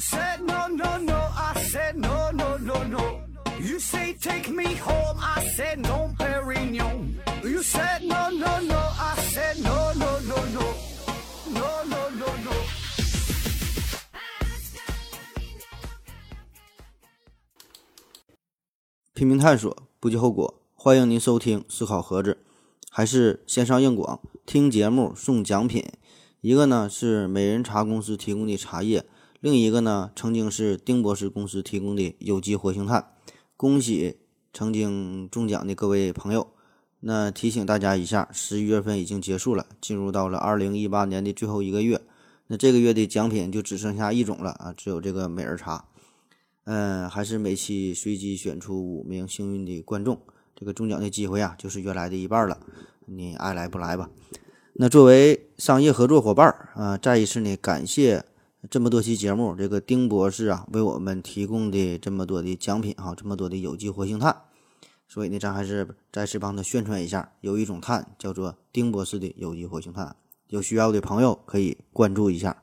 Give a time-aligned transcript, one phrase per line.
[0.00, 3.20] said no no no, I said no no no no.
[3.60, 7.16] You say take me home, I said no, Perignon.
[7.44, 10.74] You said no no no, I said no no no no,
[11.52, 12.52] no no no no.
[19.12, 20.62] 拼命探索，不计后果。
[20.74, 22.38] 欢迎您收听思考盒子，
[22.90, 25.84] 还是线上硬广，听节目送奖品。
[26.40, 29.04] 一个呢是美人茶公司提供的茶叶，
[29.40, 33.12] 另一个呢曾经是丁博士公司提供的有机活性炭。
[33.56, 34.18] 恭喜
[34.52, 36.48] 曾经中奖的各位朋友。
[37.02, 41.98] 那提醒大家一下，十一月份已经结束了，进入到了二零一八年的最后一个月。
[42.48, 45.86] 那这个月的奖品就只剩下一种了啊，只有这个美人茶。
[46.64, 50.20] 嗯，还是每期随机选出五名幸运的观众，
[50.54, 52.60] 这个中奖的机会啊，就是原来的一半了。
[53.06, 54.10] 你爱来不来吧？
[54.74, 58.22] 那作为商业合作伙伴儿啊，再一次呢感谢
[58.68, 64.36] 这么多期节目，这个丁博士啊为我们提供的这么多的奖品哈，这么多的有机活性炭。
[65.08, 70.14] 所以呢，咱还是再次帮他宣传一下，有一种炭叫做丁博士的有机活性炭，
[70.48, 72.62] 有需要的朋友可以关注一下。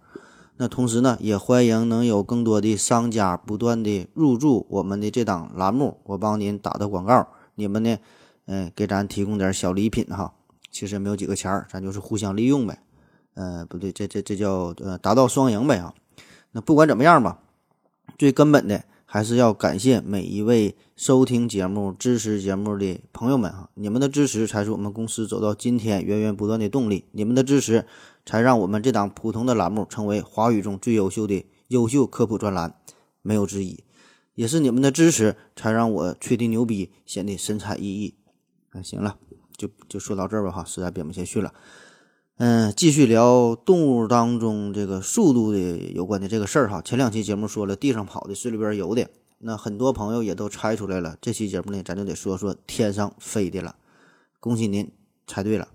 [0.57, 7.97] 那同时呢，也欢迎能有更多的商家不断的入驻我们的这档栏目，我帮您打的广告，你们呢，
[8.45, 10.35] 嗯，给咱提供点小礼品哈。
[10.71, 12.83] 其实没有几个钱儿，咱就是互相利用呗。
[13.37, 15.93] 呃，不对，这这这叫呃达到双赢呗啊。
[16.51, 17.39] 那不管怎么样吧，
[18.17, 27.85] 最根本的还是要感谢每一位收听节目、支持节目的朋友们哈，你们的支持才是我们公司走到今天源源不断的动力，你们的支持。
[28.29, 32.75] 才让我们这档普通的栏目成为华语中最优秀的优秀科普专栏，
[33.21, 33.85] 没有之一。
[34.35, 38.15] 也是你们的支持，才让我吹的牛逼显得神采奕奕。
[38.71, 39.17] 啊，行了，
[39.55, 41.53] 就就说到这儿吧，哈，实在编不下去了。
[42.39, 45.57] 嗯，继续聊动物当中这个速度的
[45.95, 46.79] 有关的这个事儿哈。
[46.83, 49.09] 前两期节目说了地上跑的、水里边游的，
[49.39, 51.17] 那很多朋友也都猜出来了。
[51.19, 53.75] 这期节目呢，咱就得说说天上飞的了。
[54.39, 54.91] 恭喜您
[55.25, 55.67] 猜对了。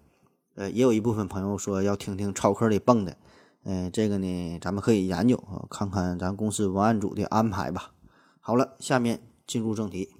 [0.54, 3.16] 呃，也有一部分朋友说要听听超课里蹦的，
[3.64, 7.90] 嗯，这个呢，咱们可以研究啊，看看咱公司文案组的安排吧。
[8.38, 10.10] 好了，下面进入正题。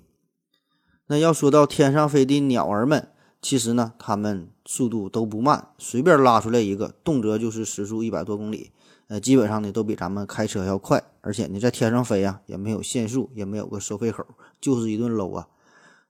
[1.06, 3.11] 那要说到天上飞的鸟儿们，
[3.42, 8.70] 其实呢，它们速度都不慢，随便拉出来一个，动辄就是时速一百多公里，
[9.08, 14.24] 呃，基本上呢都比咱们开车要快，而且呢在天上飞啊，也没有限速，也没有个收费口，
[14.58, 15.48] 就是一顿搂啊。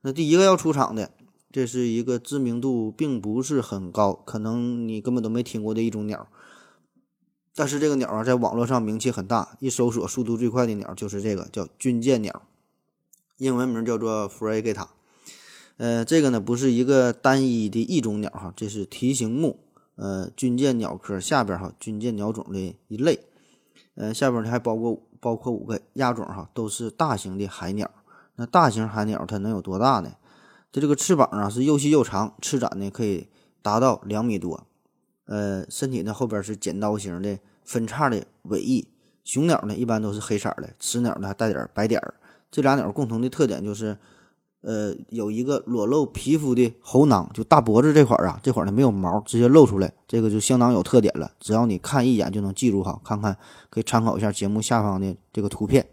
[0.03, 1.10] 那第一个要出场的。
[1.54, 6.26] 这是一个知名度并不是很高，可能你根本都没听过的一种鸟。
[7.54, 12.41] 但是这个鸟啊，在网络上名气很大，一搜索速度最快的鸟就是这个，叫军舰鸟，
[13.37, 14.87] 英文名叫做 frigata。
[15.77, 19.59] 呃，这个呢不是一个单一的一种鸟哈，这是蹄形目，
[19.97, 23.21] 呃，军舰鸟科下边哈，军舰鸟种的一类。
[23.94, 27.91] 呃，下边呢还包括包括五个亚种哈，都是大型的海鸟。
[28.37, 30.12] 那大型海鸟它能有多大呢？
[30.72, 33.28] 它这个翅膀啊是又细又长，翅展呢可以
[33.61, 34.66] 达到两米多，
[35.27, 38.88] 呃，身体呢后边是剪刀形的分叉的尾翼。
[39.25, 42.15] 雄鸟呢一般都是黑色的，雌鸟呢还带点白点儿。
[42.50, 43.97] 这俩鸟共同的特点就是，
[44.62, 51.33] 呃，有一个裸露皮肤的喉囊，就大脖子这块儿啊，这块儿呢没有毛，直接露出来，这个就相当有特点了。
[51.41, 53.37] 只要你看一眼就能记住哈，看看
[53.71, 55.87] 可以参考一下节目下方的这个图片。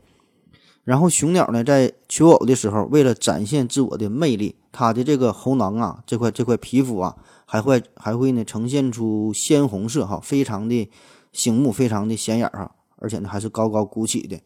[0.84, 7.16] 然后雄鸟呢，在求偶的时候，为了展现自我的魅力，它的这个喉囊啊，这块这块皮肤啊，
[7.46, 10.90] 还会还会呢呈现出鲜红色哈，非常的
[11.32, 14.40] 醒目，非常的显眼儿哈，而且呢还是高高鼓起的。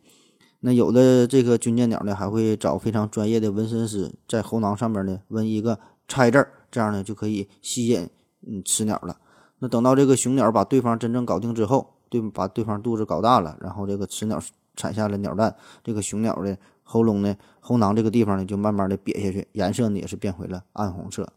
[0.65, 8.09] 那有的这个军舰鸟呢，还会找非常专业的纹身师，在喉囊上面呢纹一个拆字儿，这样呢就可以吸引
[8.47, 9.17] 嗯雌鸟了。
[9.59, 14.41] 那等到这个雄鸟把对方真正搞定之后，对把对方肚子搞大了，然后这个雌鸟。
[14.75, 21.31] 产下了鸟蛋，这个雄鸟的喉咙呢，喉囊这个地方呢，就慢慢的瘪下去，颜色呢也是变回了暗红色。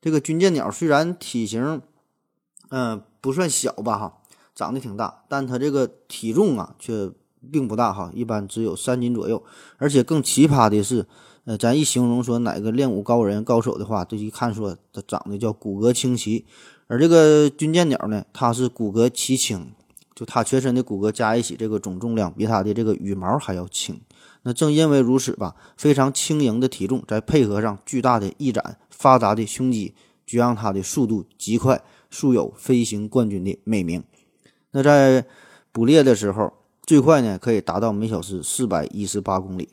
[0.00, 1.82] 这个军舰鸟虽然体型，
[2.68, 4.18] 嗯，不算小吧哈，
[4.54, 7.10] 长得挺大，但它这个体重啊却
[7.50, 9.42] 并不大哈，一般只有三斤左右。
[9.78, 11.06] 而且更奇葩的是，
[11.44, 16.44] 呃，咱一形容说哪个练武高人高手的话，这一看说它长得叫骨骼清奇，
[16.86, 19.72] 而这个军舰鸟呢，它是骨骼奇轻。
[20.14, 24.00] 就它全身的骨骼加一起，这个总重量比它的这个羽毛还要轻。
[24.44, 29.92] 那正因为如此吧，非常轻盈的体重，再配合上巨大的翼展、发达的胸肌，
[30.24, 31.82] 就让它的速度极快，
[32.12, 34.04] 素有“飞行冠军”的美名。
[34.70, 35.26] 那在
[35.72, 36.52] 捕猎的时候，
[36.86, 39.70] 最快呢可以达到每小时四百一十八公里。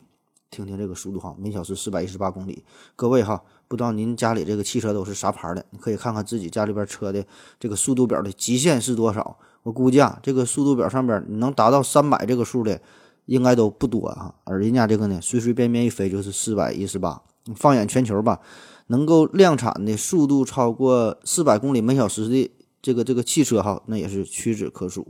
[0.50, 2.64] 听听这个速度哈，每小时四百一十八公里。
[2.96, 5.64] 各位哈，不知道您家里这个汽车都是啥牌的？
[5.70, 7.24] 你可以看看自己家里边车的
[7.60, 9.38] 这个速度表的极限是多少。
[9.62, 12.80] 我估计啊，这个速度表上边能达到三百这个数的，
[13.26, 14.34] 应该都不多啊。
[14.44, 17.22] 而人家这个呢，随随便便一飞就是四百一十八。
[17.54, 18.40] 放眼全球吧，
[18.86, 22.50] 能够量产的速度超过四百公里每小时的
[22.80, 25.08] 这个这个汽车哈，那也是屈指可数。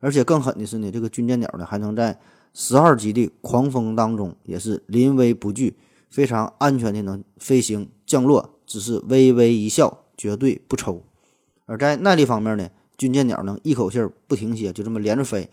[0.00, 2.18] 而且更狠的是呢，这个军舰鸟呢还能在
[2.52, 5.76] 十二级的狂风当中也是临危不惧。
[6.08, 11.02] 非常安全的能飞行降落，只是微微一笑，绝对不抽。
[11.66, 15.50] 而在耐力方面呢，军舰鸟能一口气不停歇，就这么连着飞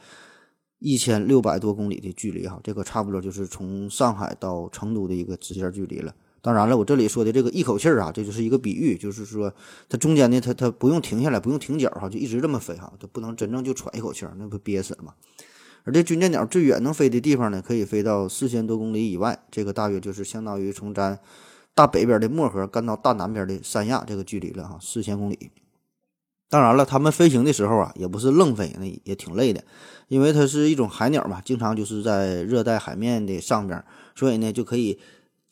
[0.79, 6.13] 一千六百多公里的距离哈，这个差不多就是从上海到成都的一个直线距离了。
[6.43, 9.53] 当然了，我这里说的这个一口气儿啊，这就是一个比喻，就是说
[9.87, 15.13] 它中间呢，它它不用停下来，不用停脚哈，就一直这么飞哈，它不能真正就喘一口气儿，那不憋死了吗？
[15.85, 21.17] 而这军舰鸟最远能飞的地方呢，可以飞到四千多公里以外，这个大约就是相当于从咱
[21.73, 25.51] 大北边的漠河干到大南边的三亚这个距离了哈，四千公里。
[26.49, 29.63] 当然了，它们飞行的时候啊，也不是愣飞，那也挺累的，
[30.09, 34.99] 因为它是一种海鸟嘛，经常就是在热带海面的上边，所以呢，就可以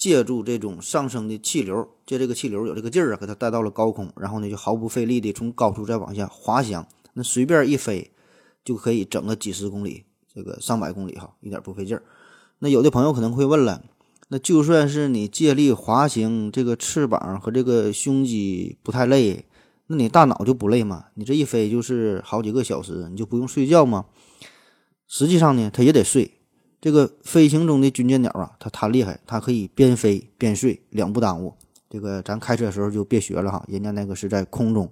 [0.02, 8.10] 借助这种上升的气流，借这个气流有这个劲儿啊，给它带到了高空，然后呢，就毫不费力的从高处再往下滑翔，那随便一飞
[8.66, 10.06] 就可以整个几十公里。
[10.34, 12.02] 这个上百公里哈，一点不费劲儿。
[12.58, 13.84] 那有的朋友可能会问了，
[14.30, 19.46] 那就算是你借力滑行，这个翅膀和这个胸肌不太累，
[19.86, 21.06] 那你大脑就不累吗？
[21.14, 24.08] 你这一飞就是好几个小时，你就不用睡觉吗？
[25.08, 26.40] 实际上呢，它也得睡。
[26.82, 31.54] 这个飞行中的军舰鸟啊，它贪厉害，它可以边飞边睡，两不耽误。
[31.88, 34.90] 这个咱开车的时候就别学了哈，人家那个是在空中，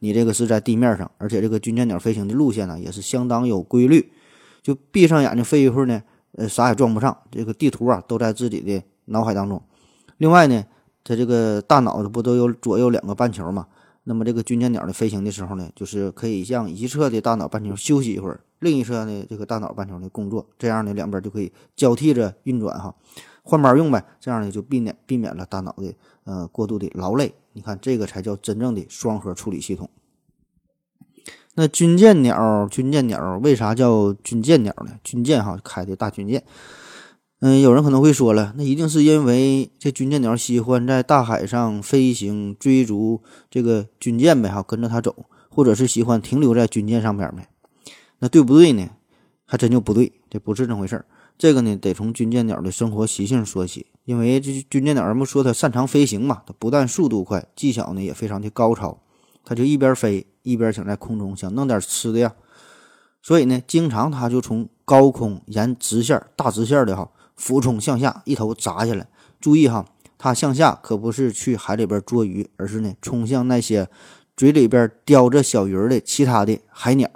[0.00, 4.12] 你这个是在地面上，而且这个军舰鸟飞行的路线呢，也是相当有规律。
[4.60, 6.02] 就闭上眼睛飞一会儿呢，
[6.32, 7.16] 呃，啥也撞不上。
[7.30, 9.62] 这个地图啊，都在自己的脑海当中。
[10.18, 10.62] 另外呢，
[11.02, 13.66] 它这个大脑不都有左右两个半球嘛？
[14.04, 22.94] 那么这个军舰鸟的飞行的时候呢，就是可以向一侧的大脑半球休息一会儿，另一侧呢这个大脑半球呢工作，这样呢两边就可以交替着运转哈，
[23.42, 24.04] 换班用呗。
[24.20, 25.92] 这样呢就避免避免了大脑的
[26.24, 27.34] 呃过度的劳累。
[27.52, 29.90] 你看这个才叫真正的双核处理系统。
[31.56, 34.92] 那军舰鸟，军舰鸟为啥叫军舰鸟呢？
[35.02, 36.44] 军舰哈开的大军舰。
[37.40, 47.48] 嗯，有人可能会说了，那一定是因为这军舰鸟喜欢在大海上飞行，追逐这个军舰呗哈，跟着它走，或者是喜欢停留在军舰上边呗。
[48.20, 48.88] 那对不对呢？
[49.44, 51.04] 还真就不对，这不是这回事儿。
[51.36, 53.86] 这个呢，得从军舰鸟的生活习性说起。
[54.04, 58.98] 因为这军舰鸟，人们说它擅长飞行嘛，它不但速度快，技巧呢也非常的高超。
[59.44, 62.34] 它就一边飞一边想在空中想弄点吃的呀，
[63.22, 69.08] 所以呢，经常它就从高空沿直线大直线的哈俯冲向下，一头砸下来。
[69.40, 69.86] 注意哈，
[70.18, 73.88] 它向下可不是去海里边捉鱼，而是呢冲向那些
[74.36, 77.08] 嘴里边叼着小鱼儿的其他的海鸟。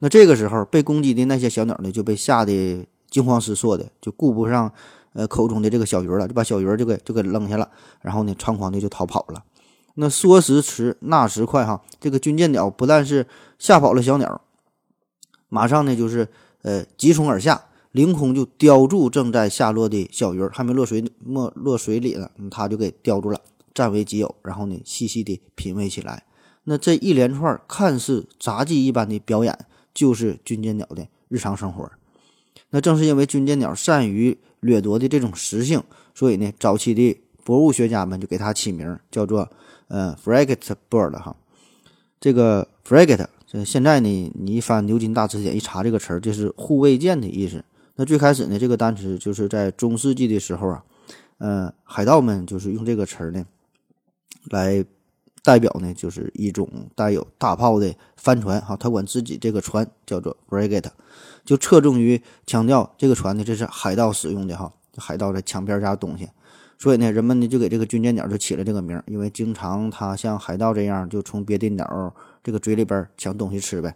[0.00, 4.72] 那这个时候被攻击的那些小鸟呢，就被吓得惊慌失措的，就顾不上
[5.12, 7.68] 呃口中的这个小鱼了，就把小鱼儿就给就给扔下了，
[8.00, 9.42] 然后呢猖狂的就逃跑了。
[9.94, 13.26] 那说时迟，那时快，哈，这个军舰鸟不但是
[13.58, 14.40] 吓跑了小鸟，
[15.48, 16.28] 马上呢就是
[16.62, 23.40] 呃急冲而下，凌空就叼住正在下落的小鱼，还没落水没落水里呢，它就给叼住了，
[23.74, 26.22] 占为己有，然后呢细细的品味起来。
[26.62, 29.58] 那这一连串看似杂技一般的表演，
[29.92, 31.90] 就是军舰鸟的日常生活。
[32.70, 35.82] 那正是因为军舰鸟善于掠夺的这种食性，
[36.14, 39.50] 所以呢，早期的博物学家们就给它起名叫做。
[39.90, 41.34] 呃，frigate bird 哈，
[42.20, 47.64] 这个 frigate，这现在呢，你一翻牛津大词典一查这个词儿，就是护卫舰的意思。
[47.96, 50.84] 那最开始呢，这个单词就是在中世纪的时候啊，
[51.38, 53.46] 呃，海盗们就是用这个词儿呢，
[54.50, 54.84] 来
[55.48, 60.90] 代表呢，就是一种带有大炮的帆船哈，他管自己这个船叫做 frigate，
[61.42, 66.28] 就侧重于强调这个船呢，这是海盗使用的哈，海盗在抢别家东西。
[66.78, 72.14] 所以呢，人们呢就给这个军舰鸟就起了这个名，因为经常它像海盗这样，就从别的鸟
[72.44, 73.94] 这个嘴里边抢东西吃呗。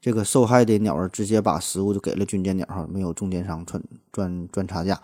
[0.00, 4.98] 这个受害的鸟儿直接把食物就给了军舰鸟，哈，没有中间商赚赚赚差价。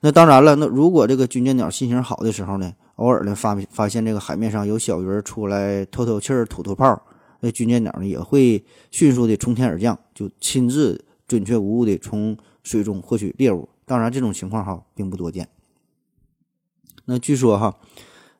[0.00, 7.02] 那当然了，那如果这个军舰鸟心情好的时候呢，偶尔呢发发现这个海面上有小鱼儿出来透透气儿、吐吐泡，
[7.40, 13.68] 那军舰鸟呢也会迅速的从天而降，就亲自准确无误的从水中获取猎物。
[13.84, 15.48] 当然，这种情况哈并不多见。
[17.04, 17.74] 那据说哈，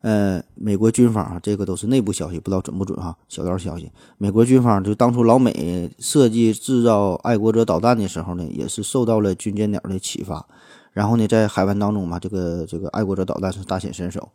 [0.02, 3.90] 呃，美国军方啊，这个都是内部消息，不知道准不准哈，小道消息。
[4.16, 10.47] 美国军方就当初老美设计制造爱国者导弹的时候呢，也是受到了军舰鸟的启发。
[10.92, 14.28] 然后呢，在海湾当中嘛，这个这个爱国者导弹是大显身手。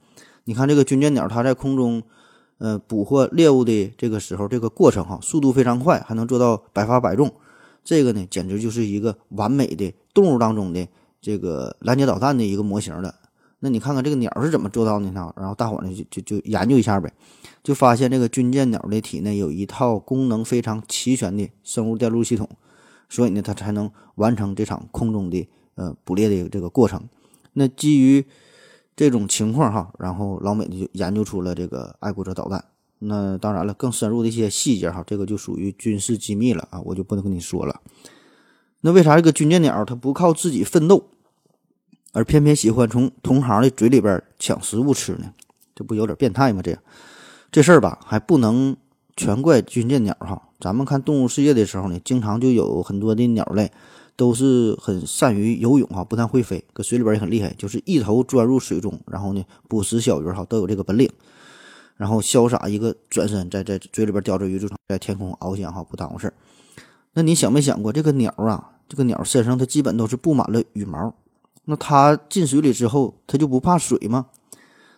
[0.47, 2.01] 你看这个军舰鸟，它在空中，
[2.57, 7.29] 呃，捕获猎物的这个时候，这个过程哈，速度非常快，还能做到百发百中，
[7.83, 10.87] 这个呢，简直就是一个完美的动物当中的
[11.19, 13.13] 这个拦截导弹的一个模型了。
[13.59, 15.33] 那你看看这个鸟是怎么做到的呢？
[15.35, 17.11] 然后大伙呢就就就研究一下呗，
[17.61, 22.47] 就发现这个军舰鸟的体内有一套功能非常齐全的生物电路系统，
[23.09, 27.03] 所以呢，它才能完成这场空中的呃捕猎的这个过程。
[27.51, 28.25] 那基于
[28.97, 32.65] 这种情况哈，然后老美就研究出了这个爱国者导弹。
[32.99, 37.79] 那当然了，更深入的一些细节哈，这个就属于军事机密了啊，我就不能跟你说了。
[38.81, 41.05] 那为啥这个军舰鸟它不靠自己奋斗？
[42.13, 45.31] 而偏偏喜欢从同行的嘴里边抢食物吃呢，
[45.75, 46.63] 这不有点变态吗？
[46.63, 46.81] 这样，
[47.51, 48.75] 这事儿吧还不能
[49.15, 50.49] 全怪军舰鸟哈。
[50.59, 53.71] 咱们看动物世界的时候呢，经常就有很多的鸟类
[54.17, 61.09] 都是很善于游泳哈，不但会飞，搁水里边也很厉害，就是一头钻入水中，然后呢捕食小鱼哈，都有这个本领。
[61.95, 66.33] 然后潇洒一个转身，在在嘴里边叼着鱼，就在天空翱翔哈，不耽误事儿。
[67.13, 71.15] 那你想没想过，这个鸟啊，这个鸟身上它基本都是布满了羽毛。
[71.65, 74.27] 那它进水里之后，它就不怕水吗？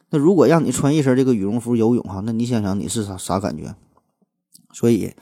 [0.09, 3.75] 那如果让你穿一身这个羽绒服游泳哈，那你想想你是啥啥感觉？
[4.73, 5.13] 所以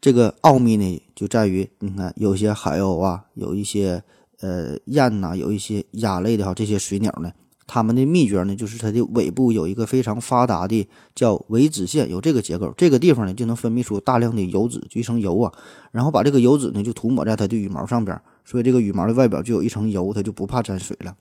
[0.00, 4.02] 这个奥秘呢，就在于你看有些海鸥啊，有一些
[4.40, 7.32] 呃雁呐，有一些鸭类的哈，这些水鸟呢，
[7.66, 15.52] 它们的秘诀呢，就是它的尾部有一个非常发达的叫尾脂腺，有这个结构，这个地方呢就能分泌出大量的油脂，就一层油啊，
[15.90, 18.20] 然后把这个油脂呢就涂抹在它的羽毛上边。
[18.44, 21.16] 所以这个羽毛的外表就有一层油，它就不怕沾水了，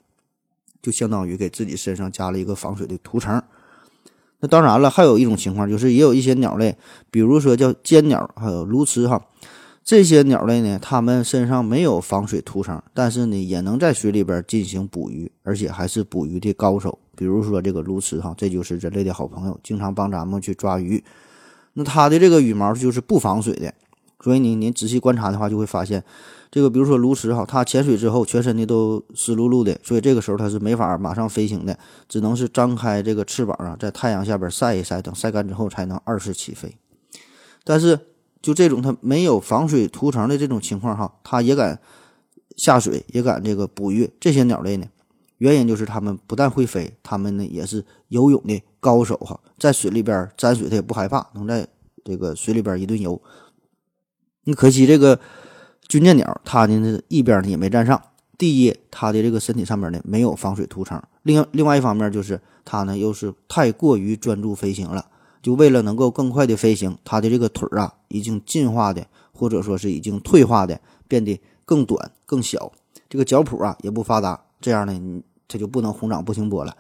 [0.84, 3.42] 就相当于给自己身上加了一个防水的涂层。
[4.40, 6.78] 那当然了，还有一种情况就是，也有一些鸟类，
[7.10, 9.20] 比如说叫尖鸟，还有鸬鹚哈，
[9.84, 17.00] 这些鸟类呢，它们身上没有防水涂层，但是呢，也能在水里边进行捕鱼，而且还是捕鱼的高手。
[17.16, 21.04] 比如说这个鸬鹚哈，这就是人类的好朋友，经常帮咱们去抓鱼。
[21.74, 23.74] 那它的这个羽毛就是不防水的，
[24.24, 26.04] 所以你你仔细观察的话，就会发现。
[26.50, 31.78] 这个比如说鸬鹚哈，它潜水之后全身的都湿漉漉的，所以这个时候它是没法马上飞行的，
[32.08, 36.78] 只能是张开这个翅膀啊，在太阳下边晒一晒，等晒干之后才能二次起飞。
[37.66, 38.00] 但是
[38.42, 41.78] 就这种它没有防水涂层的这种情况哈，它也敢
[42.56, 44.10] 下水，也敢这个捕鱼。
[44.18, 44.88] 这些鸟类呢，
[45.40, 51.68] 原因就是它们不但会飞，它们呢也是游泳的高手哈，在水里边沾水它也不害怕，能在
[52.06, 53.22] 这个水里边一顿游。
[54.46, 55.20] 你可惜这个。
[55.88, 58.02] 军舰鸟，它呢一边呢也没占上。
[58.38, 65.06] 第一，它的这个身体上面呢没有防水涂层；另另外一方面就是它呢又是太过于专注飞行了。
[65.42, 72.72] 就为了能够更快的飞行，它的这个腿啊已经进化的，或者说是已经退化的，变得更短更小。
[73.10, 76.76] 这个脚蹼啊也不发达，这样呢它就不能红掌不停波了。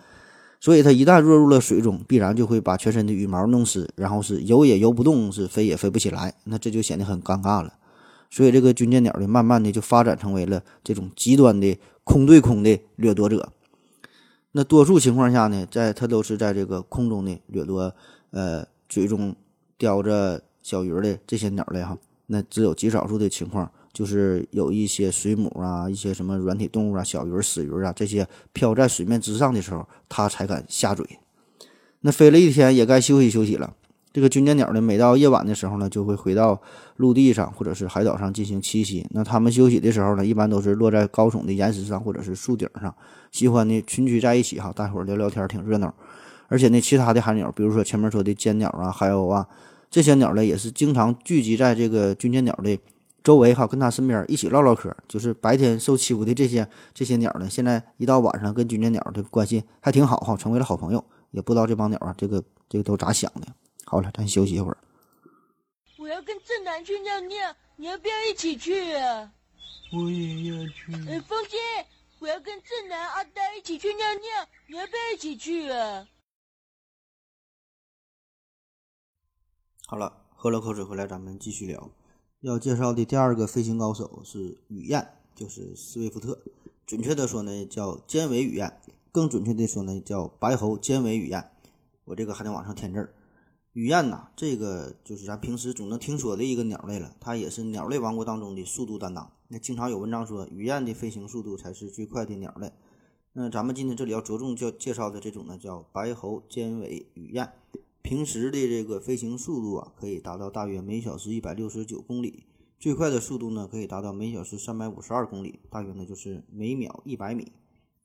[0.59, 6.33] 所以它一旦落入了水中，必然就会把全身的羽毛弄湿，然后是游也游不动，是飞也飞不起来。
[6.43, 7.73] 那这就显得很尴尬了。
[8.29, 13.51] 所以，这个军舰鸟呢，慢慢的就发展成为了这种极端的空对空的掠夺者。
[14.51, 17.93] 那多数情况下呢，在它都是在这个空中的掠夺，
[18.31, 19.35] 呃，嘴中
[19.77, 21.97] 叼着小鱼的这些鸟类哈。
[22.27, 31.05] 那只有极少数的情况，就是有一些水母啊，一些什么软体动物啊，小鱼、死鱼啊，这些漂在水面之上的时候，它才敢下嘴。
[32.01, 33.75] 那飞了一天，也该休息休息了。
[34.17, 36.59] 这个军舰鸟呢，每到夜晚的时候呢，就会回到
[36.95, 39.05] 陆地上或者是海岛上进行栖息。
[39.11, 42.91] 那它们休息的时候呢，一般都是落在高耸的岩石上或者是树顶上，
[43.31, 45.93] 喜欢呢群居在一起哈，大伙儿聊聊天，挺热闹。
[46.47, 49.47] 而且呢，其他的海鸟，比如说前面说的尖鸟啊、海鸥啊，
[49.91, 52.75] 这些鸟呢也是经常聚集在这个军舰鸟的
[53.23, 54.91] 周围哈，跟它身边一起唠唠嗑。
[55.07, 61.05] 就是白天受欺负的这些这些鸟呢，现在一到晚上跟军舰鸟的关系还挺好哈，成为了好朋友。
[61.29, 63.45] 也不知道这帮鸟啊，这个这个都咋想的。
[63.89, 64.77] 好了，咱休息一会儿。
[65.97, 69.31] 我要跟正南去尿尿，你要不要一起去啊？
[69.93, 70.91] 我也要去。
[71.09, 71.57] 哎，风姐，
[72.19, 76.05] 我要跟正南、阿呆一起去尿尿，你要不要一起去啊？
[79.87, 81.89] 好了，喝了口水回来，咱们继续聊。
[82.41, 86.43] 要介绍的第二个飞行高手是雨燕，就是斯威夫特。
[86.85, 88.69] 准确的说呢，叫尖尾雨燕；
[89.13, 91.49] 更准确的说呢，叫白喉尖尾雨燕。
[92.03, 93.13] 我这个还得往上添字儿。
[93.77, 97.15] 雨燕呐，这个就是咱平时总能听说的一个鸟类了。
[97.19, 99.31] 它也是鸟类王国当中的速度担当。
[99.49, 102.71] 那经常有文章说，雨燕的飞行速度才是最快的鸟类。
[103.33, 107.53] 那咱们今天这里要着重叫介绍的这种呢，叫白喉尖尾雨燕。
[108.01, 112.45] 平时的这个飞行速度啊，可以达到大约每小时一百六十九公里，
[112.79, 117.51] 最快的速度呢，可以达到每小时三百五十二公里，大约呢就是每秒一百米。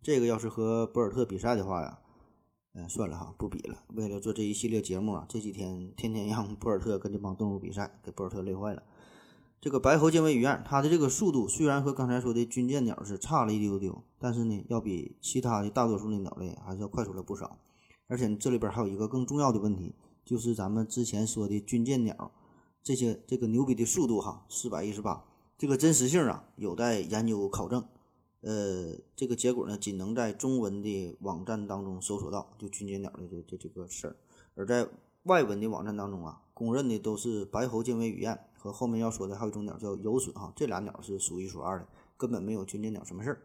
[0.02, 1.98] 这个要是和博尔特比赛的话呀。
[2.74, 3.84] 嗯，算了哈，不比了。
[3.88, 8.82] 为了做这一系列节目啊，这几天天天让博尔特跟这帮动物比赛，给博尔特累坏了。
[9.60, 17.58] 这个白喉尖尾鱼啊，它的这个速度虽然和刚才说的军舰鸟是差了一丢丢，但是呢，要比其他的大多数的鸟类还是要快出了不少。
[18.08, 22.32] 而且这里边还有一个更重要的问题，就是咱们之前说的军舰鸟
[22.82, 25.24] 这些这个牛逼的速度哈，四百一十八，
[25.58, 27.84] 这个真实性啊有待研究考证。
[28.42, 34.16] 呃，这个结果呢，仅能在中文的网站当中搜索到，就军舰鸟的这这这个事儿。
[34.54, 34.88] 而在
[35.22, 43.42] 外文的网站当中啊，公认的都是白喉尖尾雨燕和后面要说的还有一种鸟叫游隼哈，这俩鸟是数一数二的，根本没有军舰鸟什么事儿。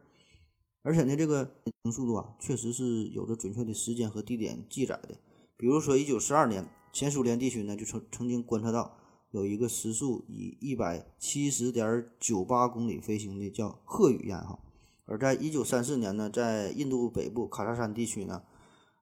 [0.81, 1.47] 而且呢，这个
[1.91, 5.19] 速度啊，确实是有着准确的时间和地点记载的。
[5.55, 8.97] 比如说，一九四二年，前苏联地区呢就曾曾经观测到
[9.29, 14.59] 有一个时速以一百七十点九八公里飞行的叫鹤雨燕哈。
[15.07, 18.43] 而在一九三四年呢，在印度北部喀萨山地区呢，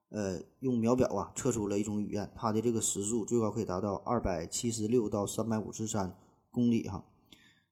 [0.09, 6.15] 呃，用秒表啊测出了一种雨燕，它的这个时速最高可以达到二百七十六到三百五十三
[6.51, 7.03] 公里哈，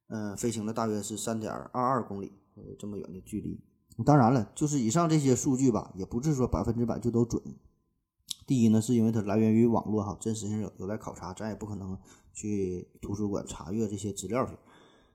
[0.08, 3.62] 嗯，飞行了大约是三点二二公里，呃，这么远的距离。
[4.04, 7.40] 当然了，就是以上这些数据吧，也不是说百分之百就都准。
[8.48, 11.96] 第一呢，是因为它来源于网络哈，真实性有有待考察，咱也不可能
[12.34, 14.58] 去图书馆查阅这些资料去。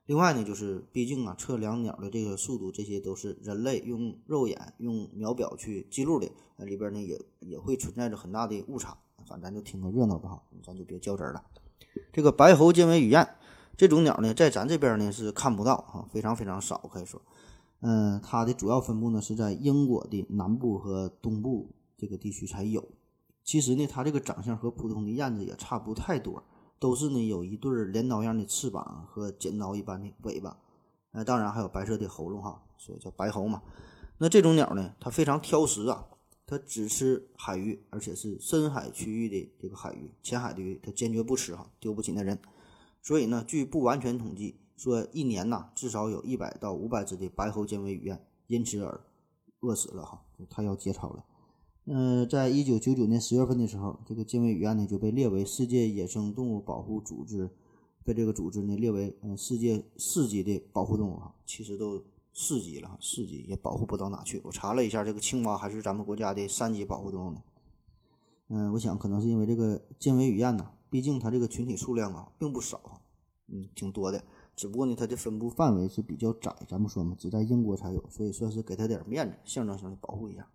[0.09, 8.97] 另外呢，就是毕竟啊，测量鸟的这个速度，这些都是人类用肉眼、用秒表去记录的，那里边呢也也会存在着很大的误差。
[9.27, 11.45] 反正咱就听个热闹吧，咱就别较真了。
[12.11, 13.29] 这个白喉尖尾雨燕
[13.77, 17.21] 这种鸟呢，在咱这边呢是看不到哈，非常非常少，可以说，
[17.81, 22.83] 嗯，它的主要分布呢是在英国的南部和东部这个地区才有。
[23.45, 26.43] 其实呢，它这个长相和普通的燕子也差不太多。
[26.79, 30.57] 都是呢，有一对镰刀样的翅膀和剪刀一般的尾巴，
[31.13, 33.63] 呃，当然还有白色的喉咙哈，所以叫白喉嘛。
[34.19, 36.07] 那这种鸟呢，它非常挑食啊，
[36.47, 42.39] 它只吃海鱼，而且是深海区域的这个海鱼，浅海的鱼它坚决不吃哈，丢不起那人。
[43.03, 49.01] 所以呢，据不完全统计，说一年呐，至少有一百到五百只的白喉尖尾鱼雁因此而
[49.61, 51.25] 饿死了哈，它要结巢了。
[51.91, 57.49] 嗯，在一九九九年十月份的时候，这个尖尾雨燕呢就被列为世界野生动物保护组织，
[58.05, 64.39] 被这个组织呢列为嗯世界四级的保护动物哈，其实都四级了，四级也保护不到哪去。
[64.45, 67.43] 我查了一下，这个青蛙还是咱们国家的三级保护动物呢。
[68.49, 73.01] 嗯，我想可能是因为这个尖尾雨燕呢，毕竟它这个群体数量啊并不少，
[73.47, 74.23] 嗯，挺多的，
[74.55, 80.47] 只不过呢它的分布范围是比较窄，咱们说嘛，只在英国才有，所以算是给它点面子，象征性的保护一下。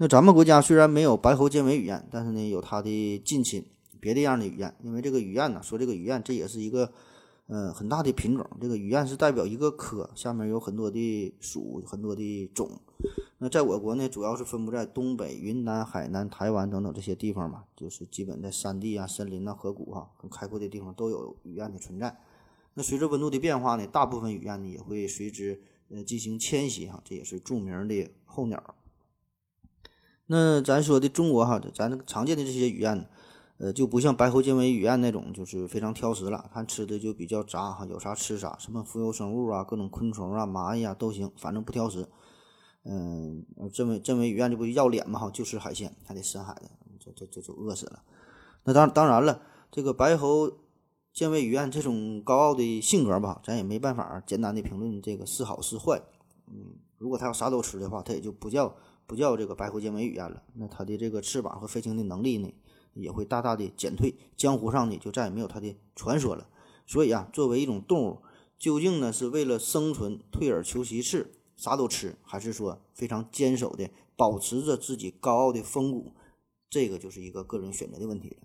[0.00, 3.64] 那咱们国家虽然没有白喉尖尾雨燕，但是呢有它的近亲
[3.98, 4.72] 别的样的雨燕。
[4.80, 6.92] 因为这个雨燕呢，说这个雨燕这也是一个
[7.48, 8.48] 呃很大的品种。
[8.60, 12.80] 这个雨燕是代表一个科，下面有很多的属，很多的种。
[13.38, 22.16] 那在我国呢，主要是分布在东北、云南、海南、台湾等等这些地方嘛，就是基本在山地啊、森林呐、河谷啊很开阔的地方都有雨燕的存在。
[22.74, 28.62] 那随着温度的变化呢，大部分雨燕呢也会随之呃进行迁徙哈，这也是著名的候鸟。
[30.30, 33.08] 那咱说的中国哈，咱常见的这些雨燕，
[33.56, 36.50] 呃，就不像白喉尖尾雨燕那种，就是非常挑食了。
[36.52, 42.06] 它吃的就比较杂哈，有啥吃啥，什么浮游生物啊，各种昆虫啊、蚂蚁啊都行，反正不挑食。
[42.84, 46.68] 嗯，真尾真尾雨燕这不要脸嘛哈，就吃海鲜，还得深海的，
[47.00, 48.02] 这这这就饿死了。
[48.64, 50.52] 那当当然了，这个白喉
[51.14, 56.02] 尖尾雨燕这种高傲的性格吧，咱也没办法简单的评论这个是好是坏。
[56.48, 58.76] 嗯，如果它要啥都吃的话，它也就不叫。
[59.08, 62.52] 不叫这个白喉尖尾雨燕了，那它的这个翅膀和飞行的能力呢，
[62.92, 66.46] 也会大大的减退，江湖上呢就再也没有它的传说了。
[66.86, 68.18] 所以啊，作为一种动物，
[68.58, 76.12] 究竟呢是为了生存退而求其次，啥都吃，还是说非常坚守的保持着自己高傲的风骨，
[76.68, 78.36] 这个就是一个个人选择的问题了。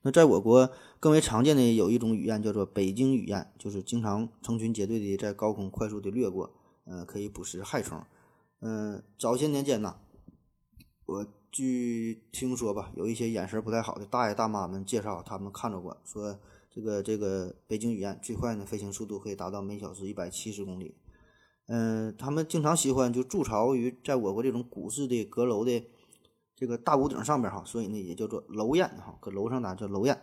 [0.00, 8.02] 那在我国更为常见的有一种雨燕叫做北京雨燕，就是经常成群结队的在高空快速的掠过，呃，可以捕食害虫。
[8.60, 9.96] 嗯，早些年间呐，
[11.04, 16.38] 我据听说吧，有一些眼神不太好的大爷大妈们介绍，他们看着过，说
[16.70, 20.96] 这个这个北京雨燕最快呢飞行速度可以达到每小时一百七十公里。
[21.66, 25.84] 嗯，他们经常喜欢就筑巢于在我国这种古式的阁楼的
[26.54, 30.20] 这个大屋顶上边哈，所以呢也叫做楼燕哈，搁楼上呢叫楼燕。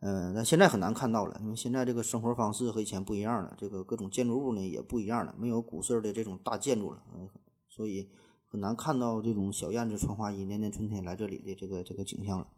[0.00, 7.02] 嗯，但现在很难看到了，因为现在这个生活方式和以前不一样了，这个各种建筑物呢也不一样了，没有古式的这种大建筑了。
[7.14, 7.28] 嗯。
[7.76, 8.08] 所以
[8.46, 12.48] 很难看到这种小燕子穿花衣、年年春天来这里的这个这个景象了。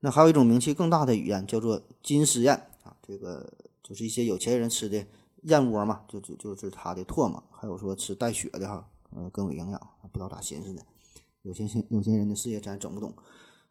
[0.00, 5.04] 那还有一种名气更大的雨燕，叫做金丝燕啊，这个就是一些有钱人吃的
[5.42, 7.42] 燕窝嘛，就就就是它的唾沫。
[7.50, 10.82] 还有说吃带血的哈，呃，更有营养，不知道咋寻思的。
[11.42, 13.12] 有些有些人的事业咱整不懂，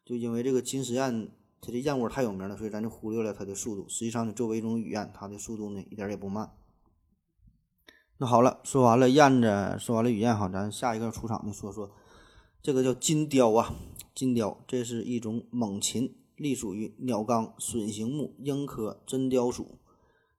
[0.06, 3.88] 就因为这个金丝燕它的燕窝太有名了，所以咱就忽略了它的速度。
[3.90, 6.52] 实际上呢，作为一种雨燕，它的速度呢一点也不慢。
[8.20, 11.92] 那好了，说完了燕子，说完了雨燕哈，咱下一个出场的说说
[12.64, 13.76] 这个叫金雕啊，
[14.16, 19.78] 金雕，这是一种猛禽，隶属于鸟纲隼形目鹰科真雕属。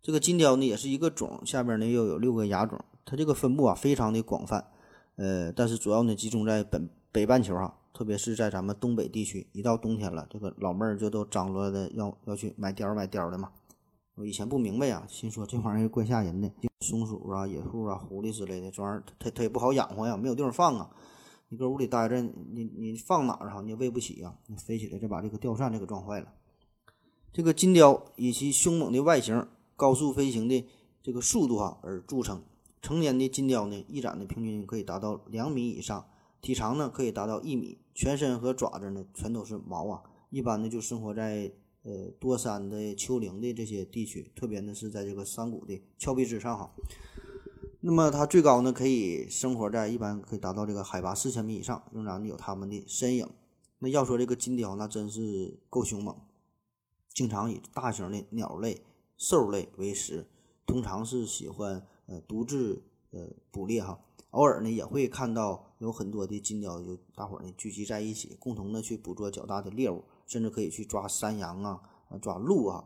[0.03, 4.73] 这个金雕呢也是一个种，下边呢又有六个亚种，它这个分布啊非常的广泛，
[5.15, 13.53] 呃，但是主要呢集中在本北半球哈，特别是在咱们东北地区，一到冬天了，这个老妹儿就都张罗的要要去买貂买貂的嘛。
[14.19, 16.51] 我以前不明白啊，心说这玩意儿怪吓人的，
[16.81, 20.91] 松鼠啊、野兔啊、狐狸之类的，这玩意儿它它也不好养活呀，没有地方放啊。
[21.51, 23.63] 你搁屋里待着，你你放哪儿哈？
[23.63, 26.33] 你也喂不起呀，你飞起来再把这个吊扇这个撞坏了。
[27.33, 30.67] 这个金雕以其凶猛的外形、高速飞行的
[31.01, 32.43] 这个速度哈而著称。
[32.83, 36.05] 成年的金雕呢，翼展的平均可以达到两米以上，
[36.41, 40.03] 体长呢可以达到一米，全身和爪子呢全都是毛啊。
[40.31, 41.53] 一般呢就生活在。
[41.89, 46.71] 呃，多山的丘陵的这些地区，特别呢是在这个山谷的峭壁之上哈。
[47.81, 53.27] 那么它最高呢可以生活在一般可以达到这个海拔四千米以上，仍然有它们的身影。
[53.79, 56.15] 那要说这个金雕，那真是够凶猛，
[57.09, 58.83] 经常以大型的鸟类、
[59.17, 60.27] 兽类为食，
[60.67, 63.99] 通常是喜欢呃独自呃捕猎哈。
[64.33, 70.05] 偶尔呢也会看到有很多的金雕，就大伙呢聚集在一起，共同的去捕捉较大的猎物。
[70.29, 71.81] 甚至可以去抓山羊啊，
[72.23, 72.85] 抓鹿啊。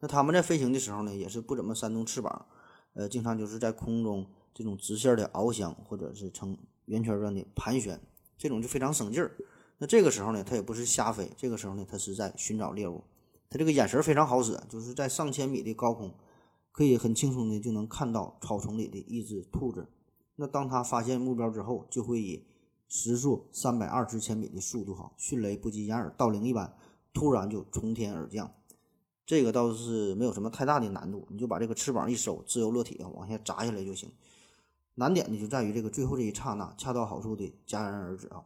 [0.00, 2.44] 那他们在飞行的时候呢，也是不怎么扇动翅膀，
[2.92, 7.98] 呃，经常就是在空中这种直线的翱翔，或者是呈圆圈状的盘旋，
[8.36, 9.32] 这种就非常省劲儿。
[9.78, 13.04] 那这个时候呢，它也不是瞎飞，这个时候呢，它是在寻找猎物。
[13.48, 16.12] 它这个眼神非常好使，就是在上千米的高空，
[16.72, 19.86] 可以很轻松的就能看到草丛里的一只兔子。
[20.36, 22.44] 那当它发现目标之后，就会以
[22.94, 26.76] 时速三百二十千米的速度，哈，迅雷不及掩耳盗铃一般，
[27.14, 28.52] 突然就从天而降。
[29.24, 34.12] 这个倒是没有什么太大的难度，你就把这个翅膀一收，自由落体啊，往下砸下来就行。
[34.96, 38.44] 难点呢就在于这个最后这一刹那，恰到好处的戛然而止啊，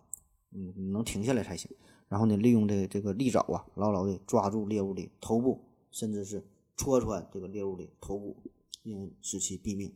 [0.53, 1.69] 嗯，能停下来才行。
[2.09, 8.37] 然后呢，利用这个这个利爪啊，牢牢的抓住猎物的头部，甚至是戳穿这个猎物的头部，
[8.85, 9.93] 嗯使其毙命。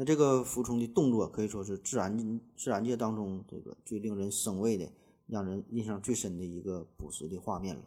[0.00, 4.88] 那这个俯冲的动作可以说是自然自然界当中这个最令人生畏的、
[5.26, 7.82] 让人印象最深的一个捕食的画面了。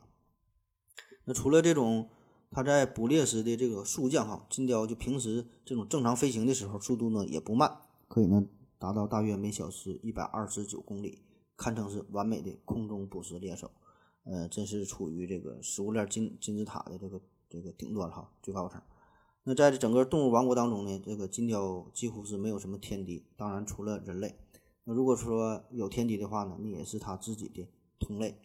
[1.23, 2.09] 那除了这种
[2.51, 8.45] 它在捕猎时的这个速降哈，金雕就平时这种正常飞行的时候速度呢也不慢，可以呢
[8.77, 11.23] 达到大约每小时一百二十九公里，
[11.55, 13.71] 堪称是完美的空中捕食猎手。
[14.25, 18.81] 呃，真是处于这个食物链金金字塔的这个这个顶端哈，最高层。
[19.43, 24.35] 那在这整个动物王国当中呢，这个金雕几乎是没有什么天敌，当然除了人类。
[24.83, 27.67] 那如果说有天敌的话呢，那也是它自己的
[27.99, 28.37] 同类。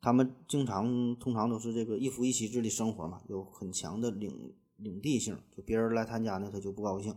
[0.00, 7.16] 它们经常通常都是这个一夫一妻制的生活嘛，有很强的领领地性，就别人来他家呢，他就不高兴。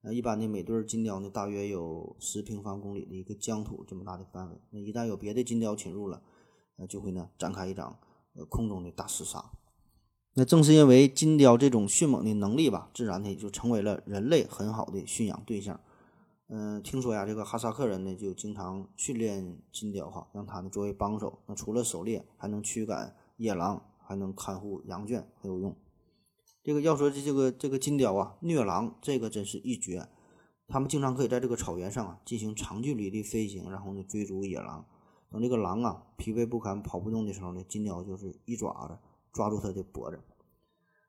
[0.00, 4.60] 那一般的每对金雕呢，大约有十平方公里的一个疆土这么大的范围。
[4.70, 6.22] 那一旦有别的金雕侵入了，
[6.76, 7.98] 呃，就会呢展开一场
[8.34, 9.52] 呃空中的大厮杀。
[10.34, 15.80] 那正是因为金雕这种迅猛的能力吧，自然的就成为了人类很好的驯养对象。
[16.50, 21.40] 嗯，听说呀，这个哈萨克人呢就经常训练金雕哈，让它呢作为帮手。
[21.46, 25.76] 那除了狩猎，还能驱赶野狼，还能看护羊圈，很有用。
[26.62, 30.08] 这个要说这这个这个金雕啊，虐狼这个真是一绝。
[30.68, 34.86] 他们经常可以在这个草原上啊进行长距离的飞行，然后呢追逐野狼。
[35.30, 38.96] 等这个狼啊疲惫不堪、跑不动的时候呢，金雕就是一爪子。
[39.32, 40.18] 抓住它的脖子，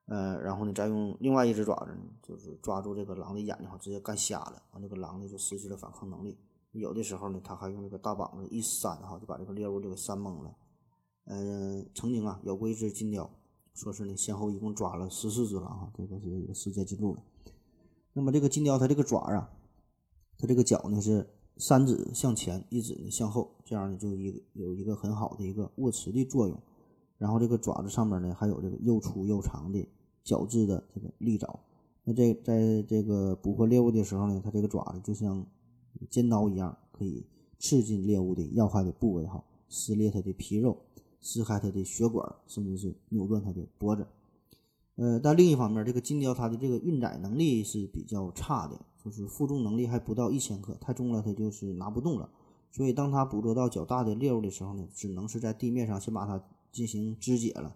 [0.05, 4.63] 呃，然后呢，再用另外一只爪子呢，就是抓住这个狼的眼睛，直接干瞎了。
[4.71, 6.38] 完，这个狼呢就失去了反抗能力。
[6.71, 10.55] 有的时候呢，他还用这个大膀子一扇，哈，就把这个猎物就给扇懵了。
[11.25, 13.29] 嗯，曾经啊，咬过一只金雕，
[13.73, 17.23] 说是呢，先后一共抓了十四只狼，哈，这个是一个世界纪录了。
[18.13, 19.51] 那么这个金雕它这个爪啊，
[20.38, 26.60] 它这个脚呢是三指向前，一指呢向后，这样呢就一有一个很好的一个握持的作用。
[27.19, 29.86] 然后这个爪子上面呢，还有这个又粗又长的
[30.23, 31.60] 角质的这个利爪。
[32.05, 35.45] 那这在这个捕获猎物的时候呢，它这个爪子就像
[36.10, 37.25] 尖刀一样，可以
[37.60, 40.77] 刺进猎物的要害的部位，哈，撕裂它的皮肉，
[41.19, 44.08] 撕开它的血管，甚至是扭断它的脖子。
[44.95, 52.29] 呃，但另一方面，这个金雕它的这个运载能力是比较差的，就是负重能力还不到一千克，太重了它就是拿不动了。
[52.71, 56.41] 所以当它捕捉到较大的猎物的时候呢，只能是在地面上先把它。
[56.71, 57.75] 进行肢解了，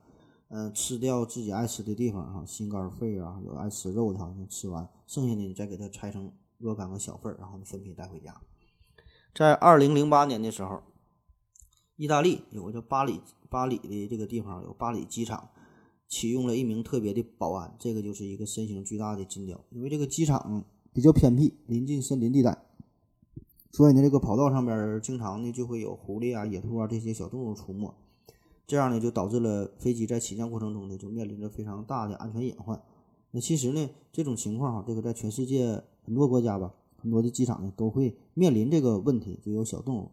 [0.49, 8.41] 嗯，吃掉自己爱吃的地方哈，心肝肺啊，有爱吃肉的哈，吃完，剩下的你再给它拆成若干个小份儿，然后呢分批带回家。
[9.33, 10.83] 在二零零八年的时候，
[11.95, 15.49] 意大利有个叫巴黎巴黎的这个地方有巴黎机场，
[16.07, 19.59] 启用了一名特别的保安，这个就是一个身形巨大的金雕。
[19.71, 22.55] 因为这个机场比较偏僻，临近森林地带，
[23.71, 27.91] 所以呢，这个跑道上边经常呢就会有狐狸啊、野兔啊这些小动物出没，
[28.65, 32.81] 这样呢就导致了飞机在起降过程中呢就面临着非常大的安全隐患。
[33.31, 40.11] 那其实呢，这种情况哈，这个在全世界很多国家吧，很多的机场呢都会面临这个问题，就有小动物。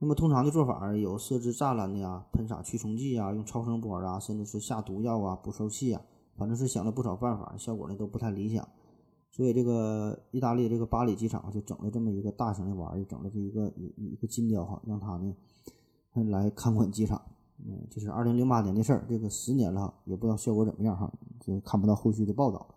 [0.00, 6.02] 那么通常的做法有设置栅栏的呀，喷洒驱虫剂啊，用超声波啊，甚至是下毒药啊、捕兽器啊，
[6.36, 8.68] 反正是想了不少办法，效果呢都不太理想。
[9.30, 15.34] 所以这个意大利这个巴黎机场就整了这么一个大型的玩意儿，整了这一个一一个金雕哈，让他呢
[16.30, 17.22] 来看管机场。
[17.66, 22.74] 嗯，这是二零零八年的事儿，这个十年了，也不知道效果怎么样哈，就看不到后续的报道。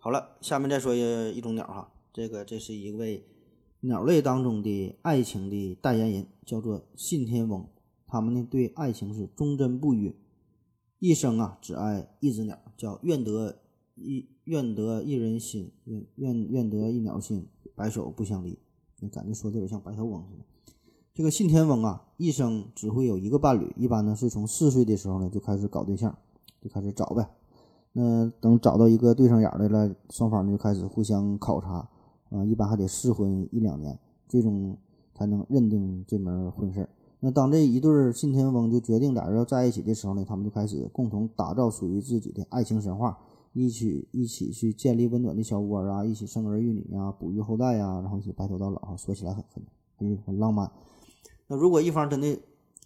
[0.00, 3.26] 好了，下面再说一种鸟哈，这个这是一位
[3.80, 7.68] 鸟类当中的爱情的代言人，叫做信天翁。
[8.06, 10.14] 他们呢对爱情是忠贞不渝，
[10.98, 13.60] 一生啊只爱一只鸟，叫愿得
[13.96, 18.58] 一愿得一人心，愿愿愿得一鸟心，白首不相离。
[19.10, 20.44] 感觉说的有点像白头翁似的。
[21.14, 26.12] 这个信天翁啊，一生只会有一个伴侣，一般呢是从四岁的时候呢就开始搞对象，
[26.60, 27.24] 就开始找呗。
[27.92, 31.88] 那等找到一个对上眼的了，双方就开始互相考察，
[32.30, 33.96] 啊，一般还得试婚一两年，
[34.28, 34.76] 最终
[35.14, 36.88] 才能认定这门婚事。
[37.20, 43.16] 那当这一对信天翁就决定俩人要在一起的时候呢，他们就开始共同打造属于自己的爱情神话，
[43.52, 49.44] 一起一起去建立温暖的小窝啊，一起生儿育女呀，哺育后代呀，然后一起白头到老啊，说起来很
[49.96, 50.68] 很很浪漫。
[51.46, 52.38] 那如果一方真的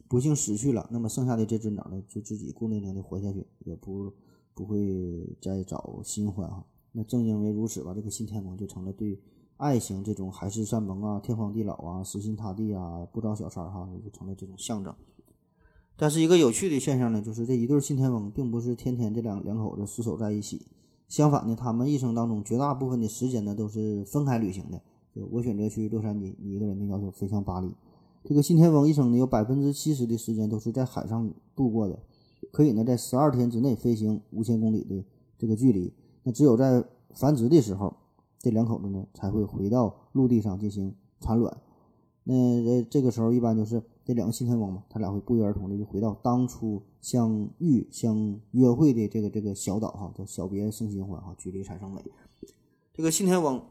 [0.09, 4.13] 不幸死去了，那么剩下的这只鸟呢，就自己孤零零的活下去，也不
[4.55, 6.65] 不会再找新欢啊。
[6.93, 9.21] 那正因为如此吧，这个信天翁就成了对
[9.59, 14.95] 爱情这种海誓山盟啊、天荒地老啊、死心塌地啊、不找小三儿哈，就成了这种象征。
[15.97, 20.67] 但是一个有趣的现象呢，就是这一对信天翁并不是天天这两两口子厮守在一起，
[21.07, 24.81] 相反呢，他们一生当中绝大部分的时间呢都是分开旅行的。
[25.15, 27.71] 就我选择去洛杉矶，你一个人呢要求飞向巴黎。
[28.29, 31.99] 这个信天翁一生呢，有百分之七十的时间都是在海上度过的，
[32.53, 35.03] 可以呢在十二天之内飞行五千公里的
[35.39, 35.95] 这个距离。
[36.25, 37.97] 那只有在繁殖的时候，
[38.39, 41.57] 这两口子呢才会回到陆地上进行产卵。
[42.25, 52.05] 那呃这个时候一般就是这两个信天翁嘛，他俩会不约而同的就回到当初相遇相约会的这个这个小岛哈，叫小别胜新欢哈，距离产生美。
[52.93, 53.65] 这个信天翁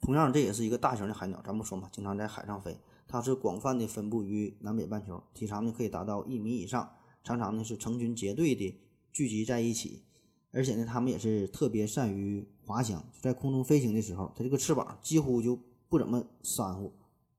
[0.00, 2.76] 同样这也是一个大型的海鸟，咱不说嘛，经常在海上飞。
[3.14, 6.90] 它是广泛的分布于南北半球，体长呢可以达到一米以上，
[7.22, 8.76] 常常呢是成群结队的
[9.12, 10.02] 聚集在一起，
[10.50, 15.56] 而且呢它们也是特别善于滑翔，在空中飞行的时候，它这个翅膀几乎就
[15.88, 16.90] 不怎么扇乎，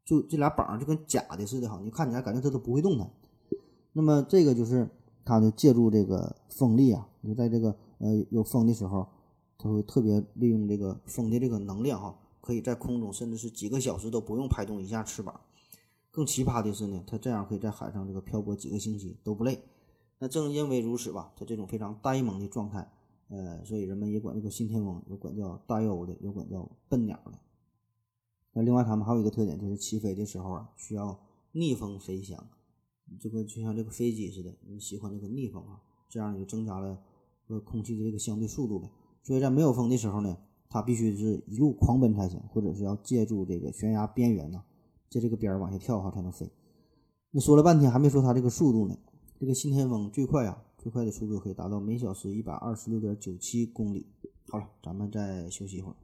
[0.06, 3.12] 就这俩膀就跟假的似的哈，你看起来感觉它都不会动弹。
[3.92, 4.90] 那么这个就是
[5.26, 9.06] 它就借助这个风力啊，你在这个呃有风的时候，
[9.58, 15.38] 它会特别利用这个风的这个能量哈，可以在空中甚至是几个小时都不用拍动一下翅膀。
[16.16, 19.62] 更奇葩的是呢，它这样可以在海上这个漂泊几个星期都不累。
[20.18, 22.90] 那正因为如此吧，它这种非常呆萌的状态，
[23.28, 27.38] 呃，所以人们也管这个信天翁，有管叫大鸥的，有管叫笨鸟的。
[28.54, 31.20] 那另外，它们还有一个特点，就是起飞的时候啊，需要
[31.52, 32.48] 逆风飞翔，
[33.20, 36.98] 这个就像这个飞机似的，你喜欢这个逆风啊，这样就增加了
[37.46, 38.90] 和空气的这个相对速度呗。
[39.22, 40.38] 所以在没有风的时候呢，
[40.70, 44.64] 它必须是一路狂奔才行，或者是要借助这个悬崖边缘呢。
[45.10, 46.50] 在这个边儿往下跳哈才能飞。
[47.32, 48.98] 那说了半天还没说它这个速度呢。
[49.38, 54.08] 这个信天翁最快啊，最快的速度可以达到每小时一百二十六点九七公里。
[54.48, 55.96] 好了，咱们再休息一会儿。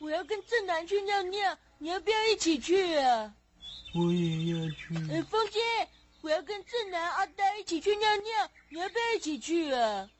[0.00, 3.34] 我要跟正南去尿尿，你要不要一起去啊？
[3.94, 4.94] 我也要去。
[5.10, 5.58] 哎，风姐，
[6.20, 10.10] 我要跟正南、阿呆一起去尿尿，你要不要一起去啊？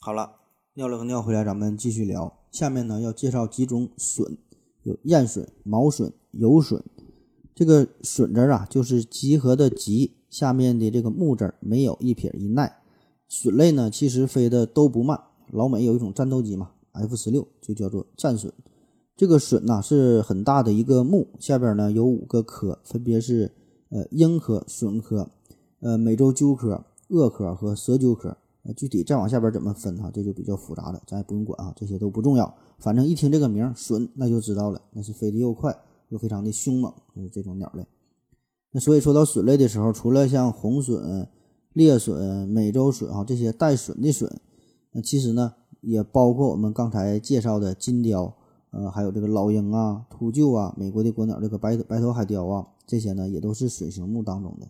[0.00, 0.38] 好了，
[0.74, 2.38] 尿了个尿回来，咱们继续聊。
[2.54, 4.36] 下面呢要介绍几种笋，
[4.84, 6.80] 有燕笋、毛笋、油笋。
[7.52, 12.70] 这个笋字啊，就是集合的集，下面的这个木字没有一撇一捺。
[13.28, 15.20] 笋类呢，其实飞的都不慢。
[15.50, 18.52] 老美有一种战斗机嘛，F 十六就叫做战笋。
[19.16, 23.50] 这个笋呐是很大的一个目，下边呢有五个科，分别是
[23.88, 25.28] 呃鹰科、笋科、
[25.80, 28.36] 呃美洲鸠科、鳄科和蛇鸠科。
[28.64, 32.54] 呃，具体再往下边怎么分哈，这就比较复杂了，咱也不用管啊，这些都不重要。
[32.78, 35.76] 反正一听这个名隼，那就知道了，那是飞得又快
[36.08, 37.86] 又非常的凶猛，就是这种鸟类。
[38.72, 41.28] 那所以说到隼类的时候，除了像红隼、
[41.74, 44.30] 猎隼、美洲隼哈这些带隼的隼，
[44.92, 48.34] 那其实呢也包括我们刚才介绍的金雕
[48.70, 54.66] 呃，还有这个老鹰啊、秃鹫啊，美国的国鸟这个白白头海雕啊，这些呢也都是隼形目当中的，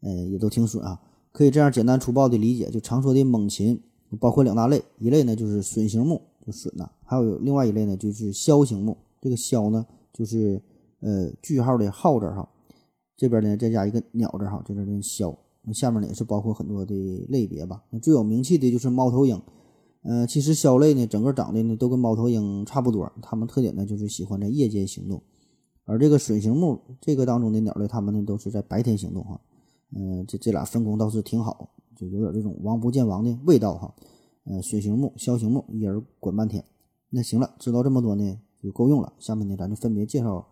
[0.00, 1.00] 呃，也都挺笋啊。
[1.32, 3.80] 可以这样简单粗暴的理解，就常说的猛禽
[4.18, 8.96] 包括两大类，一类呢就是隼形目，就隼呐，还有另外一类呢就是枭形目。
[9.20, 10.60] 这个枭呢就是
[11.00, 12.48] 呃句号的号字哈，
[13.16, 15.36] 这边呢再加一个鸟字哈，这边的枭。
[15.62, 16.94] 那下面呢也是包括很多的
[17.28, 17.84] 类别吧。
[17.90, 19.40] 那最有名气的就是猫头鹰，
[20.02, 25.22] 呃，其实枭类呢整个长得呢都跟猫头鹰差不多，它们特点呢就是喜欢在夜间行动，
[25.84, 29.40] 而这个隼形目这个当中的鸟类，它们呢都是在白天行动哈。
[29.94, 33.94] 嗯，这这俩分工倒是挺好，就有点这种王不见王的味道哈。
[34.44, 36.64] 呃，笋形目、枭形目，一人管半天。
[37.10, 39.12] 那行了，知道这么多呢就够用了。
[39.18, 40.46] 下面呢咱就分别介绍，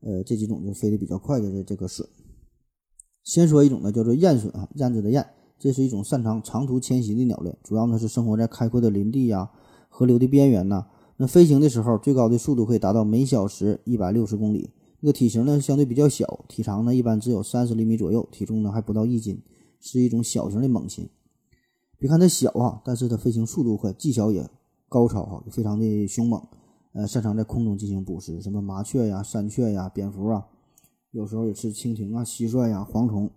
[0.00, 2.06] 呃，这几种就飞得比较快的这这个笋。
[3.24, 5.26] 先说一种呢，叫做燕隼啊，燕子的燕，
[5.58, 9.50] 这是一种擅长长途迁徙的鸟类，主要呢是生活在开阔的林地呀、
[9.88, 10.86] 河流的边缘呐。
[11.16, 14.70] 那飞行的时候，最高的速度可以达到每小时一百六十公里。
[15.00, 19.40] 这个体型呢相对比较小，体长呢一般只有三十厘米左右，体重呢还不到一斤，
[19.80, 21.08] 是一种小型的猛禽。
[21.98, 24.48] 别看它小啊，但是它飞行速度快，技巧也
[24.88, 26.44] 高超哈，非常的凶猛。
[26.92, 30.48] 呃，擅长在空中进行捕食，什么麻雀呀、山雀呀、蝙蝠啊。
[31.12, 33.30] 有时候也是蜻蜓啊、蟋蟀呀、蝗虫。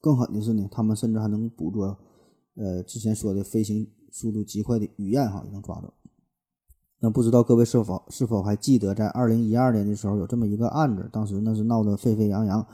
[0.00, 1.98] 更狠的是呢，它们甚至还能捕捉，
[2.54, 5.92] 呃，之前说的飞行速度极快的雨燕哈，也能抓着。
[7.00, 12.66] 那不知道各位是否是否还记得，在二零一二年的时候有这么一个案子，当时那是闹得沸沸扬扬，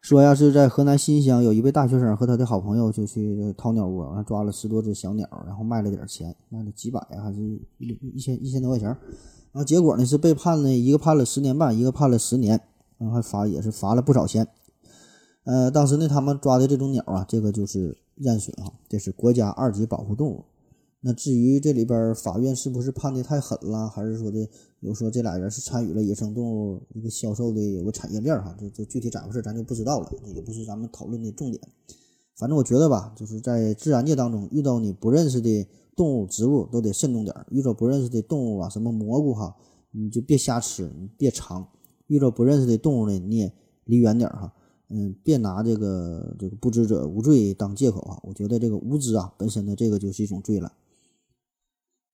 [0.00, 7.40] 说呀是在河南新乡有一位大学生和他的好朋友就去掏鸟窝，抓了十多只小鸟，然后卖了点钱，卖了几百还是
[7.78, 12.60] 一一千一千多块钱，然后结果呢是被判了一个判了十年半，一个判了十年。
[12.98, 14.46] 然后还罚也是罚了不少钱，
[15.42, 20.44] 呃，当时呢，他们抓的这种鸟啊，这个就是雁隼啊，这是国家二级保护动物。
[21.04, 31.60] 那至于这里边法院是不是判的太狠了，还是说的有说这俩人是参与了野生动物一个销售的有个产业链哈，这这具体咋回事咱就不知道了，也不是咱们讨论的重点。
[32.36, 39.56] 反正我觉得吧，就是在自然界当中遇到你不认识的动物、植物都得慎重点，遇到不认识的动物啊，什么蘑菇哈，
[39.90, 41.66] 你就别瞎吃，你别尝。
[42.06, 43.52] 遇到不认识的动物呢，你也
[43.86, 44.52] 离远点哈，
[44.88, 48.20] 嗯，别拿这个这个不知者无罪当借口啊。
[48.22, 50.72] 我觉得这个无知啊，本身呢，这个就是一种罪了。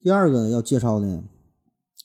[0.00, 1.24] 第二个要介绍呢，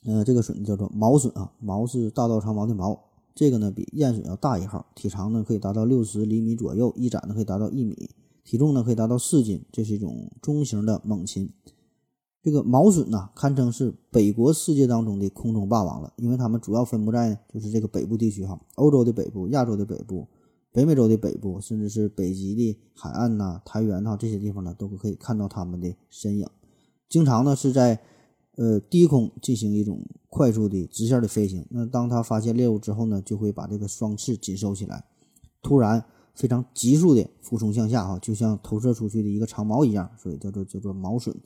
[0.05, 2.99] 呃，这个笋叫做毛笋啊，毛是大道长毛的毛，
[3.35, 8.09] 这个呢比燕笋要大一号，体长呢可以达到六十厘米左右，翼展呢可以达到一米，
[8.43, 11.53] 体重呢可以达到四斤，这是一种中型的猛禽。
[12.41, 20.27] 这个毛笋呢，堪称是北国世界当中的空中霸王了，因为它们主要分布在就是这个北部地区哈，欧洲的北部、亚洲的北部、
[20.71, 26.47] 北美洲的北部，甚至是北极的海岸呐、苔原呐这些地方呢，都可以看到它们的身影。
[27.13, 27.99] 经常呢是在
[28.55, 31.63] 呃低空进行一种快速的直线的飞行。
[31.69, 35.05] 那当它发现猎物之后呢，就会把这个双翅紧收起来，
[35.61, 41.39] 突然非常急速的俯冲向下哈，就像投射出去的一个长矛一样，所以叫做叫做毛笋。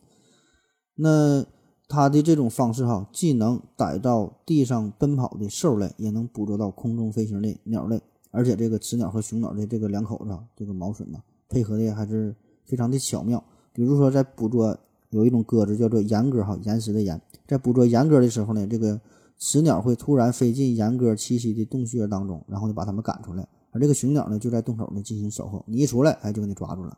[0.96, 1.46] 那
[1.90, 8.02] 它的这种方式哈，既能逮到地上奔跑的兽类，也能捕捉到空中飞行的鸟类，
[8.32, 13.44] 而且这个雌鸟和雄鸟的这个两口子，这个毛笋呢，配合的还是非常的巧妙。
[13.74, 14.78] 比如说，在捕捉
[15.10, 19.00] 有一种鸽子叫做岩鸽哈，岩石的岩，在捕捉岩鸽的时候呢，这个
[19.38, 26.98] 雌鸟会突然飞进岩鸽栖息的洞穴当中，然后呢把它们赶出来，而这个雄鸟呢就在洞口呢进行守候，你一出来，哎，就给你抓住了。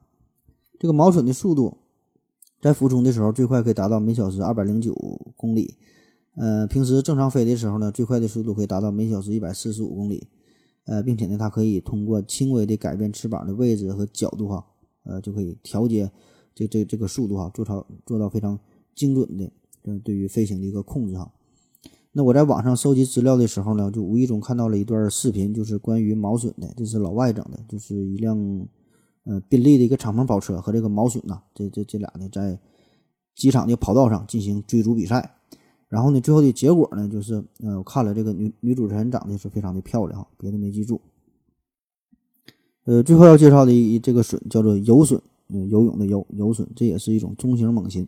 [0.79, 1.77] 这个毛笋的速度。
[2.61, 4.93] 在俯冲的时候，最快可以达到每小时二百零九
[5.37, 5.75] 公里。
[6.35, 10.27] 呃，平时正常飞的时候呢，最快的速度可以达到每小时一百四十五公里。
[10.83, 14.65] 呃，并且呢，它可以通过轻微的改变翅膀的位置和角度哈，
[15.05, 16.11] 呃，就可以调节
[16.59, 18.59] 这这这个速度哈，做到做到非常
[18.95, 19.51] 精准的，
[19.83, 21.31] 嗯，对于飞行的一个控制哈。
[22.11, 28.67] 那我在网上收集资料的时候呢，就无意中看到了一段视频，就是关于毛笋的，这是老外整的，就是一辆。
[29.25, 32.59] 呃，宾利的一个敞篷跑车和这个毛笋呐，这这这俩呢，在
[33.35, 35.35] 机场的跑道上进行追逐比赛，
[35.87, 40.99] 然后呢，最后的结果呢，就是，呃，我看了这个女女主持人长得是非常的漂亮哈，别的没记住。
[42.85, 48.07] 呃，最后要介绍的一这个笋叫做游笋，嗯，游泳的游游隼，这也是一种中型猛禽，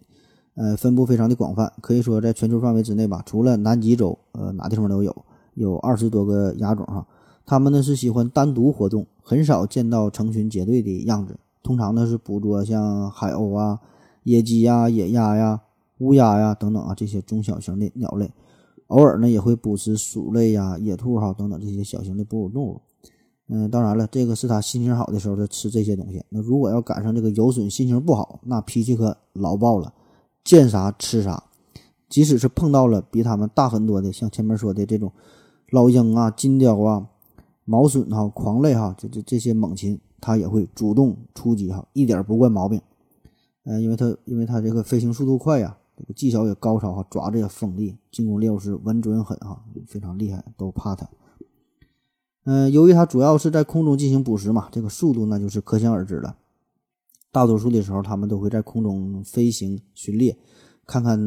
[0.56, 5.16] 呃，分布非常的广泛，可以说在全球范围之内吧，除了南极洲，呃，哪地方都有，
[5.56, 7.06] 有二十多个亚种哈。
[7.46, 11.38] 它们呢是喜欢单独活动，很少见到成群结队的样子。
[11.64, 13.80] 通常呢是捕捉像海鸥啊、
[14.24, 15.62] 野鸡呀、野鸭呀、
[15.98, 18.32] 乌鸦呀等等啊这些中小型的鸟类，
[18.88, 22.82] 偶尔呢也会捕食鼠类呀、野兔哈等等这些小型的哺乳动物。
[23.54, 26.24] 嗯，当然了，这个是他心情好的时候在吃这些东西。
[26.30, 29.93] 那如果要赶上这个游隼心情不好，那脾气可老爆了，
[30.41, 31.43] 见啥吃啥。
[32.08, 35.12] 即使是碰到了比他们大很多的，像前面说的这种
[35.72, 37.06] 老鹰啊、金雕啊、
[37.66, 42.80] 毛隼哈、狂类哈，这这这些猛禽，它也会主动出击哈，一点不惯毛病。
[43.66, 51.06] 呃，因为它因为它这个飞行速度快呀，这个技巧也高超哈，爪子也锋利，进攻猎物是稳准狠哈，非常厉害，都怕它。
[52.44, 56.36] 嗯，由于它主要是在空中进行捕食嘛，这个速度那就是可想而知了。
[57.32, 60.38] 大多数的时候，它们都会在空中飞行巡猎，
[60.86, 61.20] 看看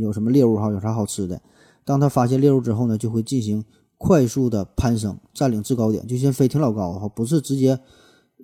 [0.00, 1.40] 有什么猎物哈，有啥好吃的。
[1.84, 3.64] 当它发现猎物之后呢，就会进行
[3.96, 7.78] 快速的攀升，占领制高点，就先飞挺老高哈，不是直接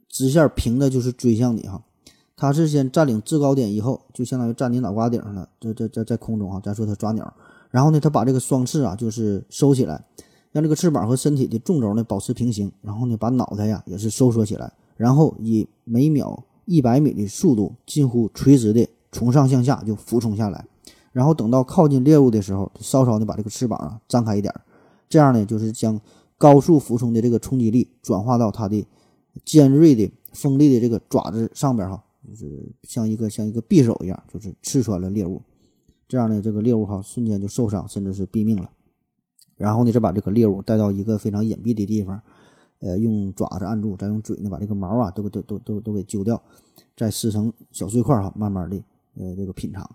[0.09, 1.83] 直线平的，就是追向你哈。
[2.37, 6.61] 它是先占领制高点以后，就相当于站你脑瓜顶上了，在在在在空中哈。
[6.62, 7.35] 再说它抓鸟，
[7.71, 10.05] 然后呢，它把这个双翅啊，就是收起来。
[10.55, 20.64] 让这个翅膀和身体的纵轴呢保持平行，然后呢把脑袋呀也是收缩起来，然后以每秒一百米的速度近乎垂直的从上向下就俯冲下来，
[21.11, 24.55] 然后等到靠近猎物的时候，稍稍的把这个翅膀啊张开一点，
[25.09, 26.00] 这样呢就是将
[26.38, 28.86] 高速俯冲的这个冲击力转化到它的
[29.44, 35.42] 尖锐的锋利的这个爪子上边哈，就是像一个像一个匕首一样，就是刺穿了猎物，
[36.07, 38.70] 这样呢这个猎物哈瞬间就受伤甚至是毙命了。
[39.57, 42.20] 然后呢，再把这个猎物带到一个非常隐蔽的地方，
[42.80, 46.42] 呃，用爪子按住，再用嘴呢把这个毛啊都都都都都给揪掉，
[46.96, 48.76] 再撕成小碎块哈，慢慢的
[49.16, 49.88] 呃这个品尝。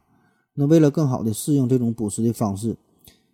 [0.54, 2.76] 那为了更好的适应这种捕食的方式，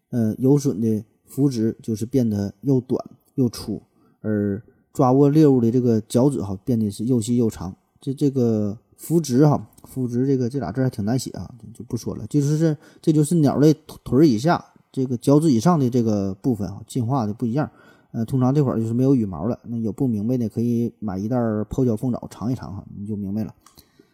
[0.09, 3.03] 呃，游隼的腹肢就是变得又短
[3.35, 3.81] 又粗，
[4.21, 4.61] 而
[4.91, 7.75] 抓握猎物的这个脚趾哈变得是又细又长。
[8.01, 12.25] 这这个腹肢哈，腹肢这个这俩字还挺难写啊，就不说了。
[12.27, 13.73] 就是这这就是鸟类
[14.03, 14.63] 腿以下。
[14.95, 17.69] 这个脚趾以上的这个部分啊，进化的不一样。
[18.13, 19.59] 呃，通常这会儿就是没有羽毛了。
[19.63, 21.37] 那有不明白的，可以买一袋
[21.69, 23.53] 泡椒凤爪尝一尝哈，你就明白了。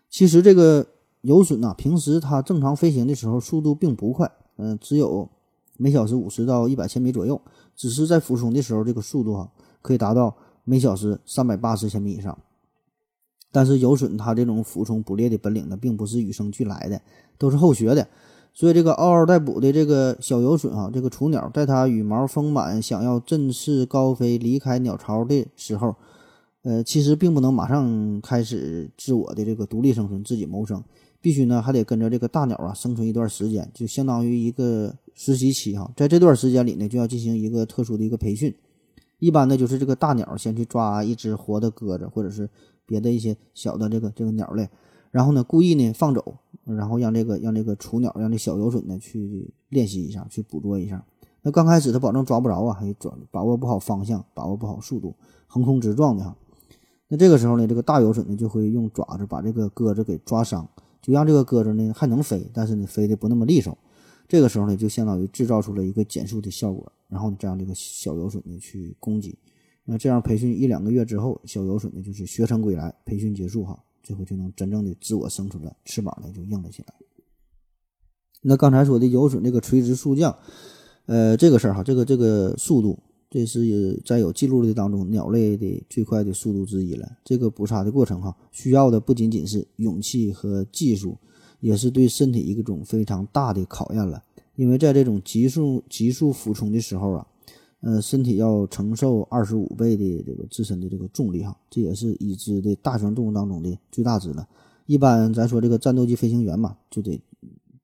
[0.10, 0.84] 其实这个
[1.22, 5.30] 游隼呐，平时它正常飞行的时候速度并不快，嗯，只有
[5.78, 7.40] 每小时五十到一百千米左右。
[7.76, 9.52] 只是在俯冲的时候，这个速度哈
[9.84, 12.36] 可以达到每小时三百八十千米以上。
[13.52, 17.00] 但是游隼它这种俯冲捕猎的本领呢，并不是与生俱来的，
[17.38, 18.08] 都是后学的。
[18.54, 25.96] 所以，这个嗷嗷待哺的这个小游隼啊，这个雏鸟，在它羽毛丰满、想要振翅高飞、离开鸟巢的时候，
[26.64, 30.84] 呃，其实并不能马上开始自我的这个独立生存、自己谋生，
[31.22, 35.90] 必须呢还得跟着这个大鸟啊生存一段时间，就相当于一个实习期哈。
[35.96, 38.54] 在这段时间里呢，就要进行一个特殊的一个培训，
[39.20, 42.50] 一般呢就是这个大鸟先去抓一只活的鸽子，或者是
[42.86, 44.68] 别的一些小的这个这个鸟类，
[45.12, 46.38] 然后呢故意呢放走。
[46.64, 51.04] 然后让这个让这个雏鸟，让这小游隼呢去练习一下，去捕捉一下。
[51.42, 55.16] 那刚开始它保证抓不着啊，还抓把握不好方向，把握不好速度，
[55.48, 56.38] 横冲直撞的哈。
[57.08, 60.70] 那这个时候呢，这个大游隼呢就会用爪子把这个鸽子给抓伤，
[61.02, 63.76] 就让这个鸽子呢还能飞，但是呢飞的不那么利索。
[64.28, 69.36] 这个时候呢，就相当于制造出了一个减速的效果，然后你这样这个小游隼呢去攻击。
[69.84, 73.78] 那这样培训一两个月之后，小游隼呢就是学成归来，培训结束哈。
[74.04, 76.94] 最后就能真正的自我生存了，翅膀呢就硬了起来。
[78.42, 80.36] 那刚才说的游隼这个垂直速降，
[81.06, 82.98] 呃，这个事儿哈，这个这个速度，
[83.30, 87.08] 这是在有记录的当中鸟类的最快的速度之一了。
[87.24, 91.18] 这个捕杀的过程哈，需要的不仅仅是勇气和技术，
[91.60, 94.24] 也是对身体一种非常大的考验了。
[94.56, 97.28] 因为在这种急速急速俯冲的时候啊。
[97.82, 104.48] 呃，身体要承受二十五倍的这个自身的这个重力哈，这也是已知的大型动物当中的最大值了。
[104.86, 107.20] 一般咱说这个战斗机飞行员嘛，就得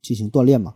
[0.02, 0.74] 进行锻炼嘛。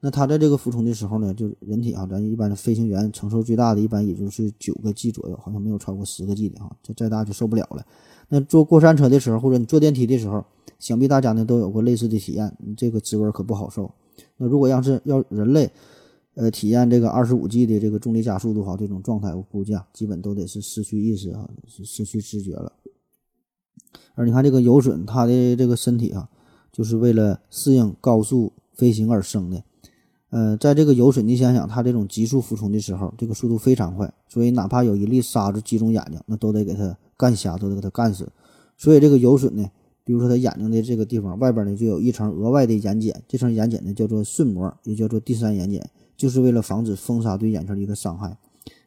[0.00, 7.86] 那他在这个俯冲的时候呢，就人体哈，咱一般的飞行员承受最大的一般也就是九个 G 左右，好像没有超过十个 G 的哈，这再大就受不了了。
[8.28, 10.44] 那坐过山车的时候，或者你坐电梯的时候，
[10.78, 13.90] 想必大家呢都有过类似的体验，这个滋味可不好受。
[14.36, 15.70] 那如果要是要人类，
[16.34, 22.72] 呃，体验这个二十五 G 的这个重力加速度哈，这种状态，我估计啊，基本都得是失去意识啊，是失去知觉了。
[24.14, 26.28] 而你看这个游隼，它的这个身体啊，
[26.72, 29.62] 就是为了适应高速飞行而生的。
[30.30, 38.28] 呃，在这个游隼，你想想，它这种急速俯冲的时候，这个速度非常快，所以哪怕有一粒沙子击中眼睛，那都得给它干瞎，都得给它干死。
[38.76, 39.70] 所以这个游隼呢，
[40.04, 45.82] 比如说它眼睛的这个地方外边呢，就有一层额外的眼睑，这层眼睑呢叫做瞬膜，也叫做第三眼睑。
[46.16, 48.38] 就是为了防止风沙对眼球的一个伤害。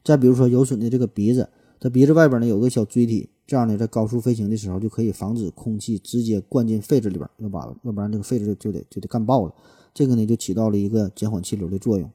[0.01, 9.53] 再比如说游隼的这个鼻子，它鼻子外边呢有个小锥体，这样呢在高速飞行的时候就可以防止空气直接灌进肺子里边，要把要不然这个肺子就就得就得干爆了。
[9.93, 12.09] 这个呢就起到了一个减缓气流的作用。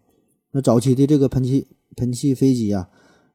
[0.52, 2.88] 那早期的这个喷气喷气飞机啊，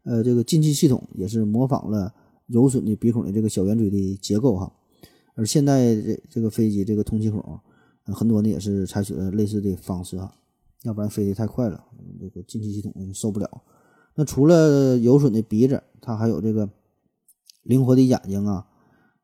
[0.04, 2.14] 呃，这个进气系统也是模仿了
[2.48, 4.74] 游隼的鼻孔的这个小圆锥的结构哈。
[5.38, 7.42] 而现在这这个飞机这个通气孔，
[8.06, 10.34] 很多呢也是采取了类似的方式啊。
[10.84, 11.84] 要不然飞得太快了，
[12.20, 13.50] 这个进气系统受不了。
[14.16, 16.70] 那除了有损的鼻子，它还有这个
[17.64, 18.66] 灵活的眼睛啊，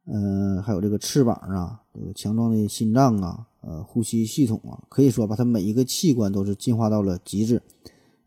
[0.06, 7.62] 呃，还有这个翅膀啊，这个强壮的心脏啊，呃，呼吸系统啊，可以说把它每一个器官都是进化到了极致，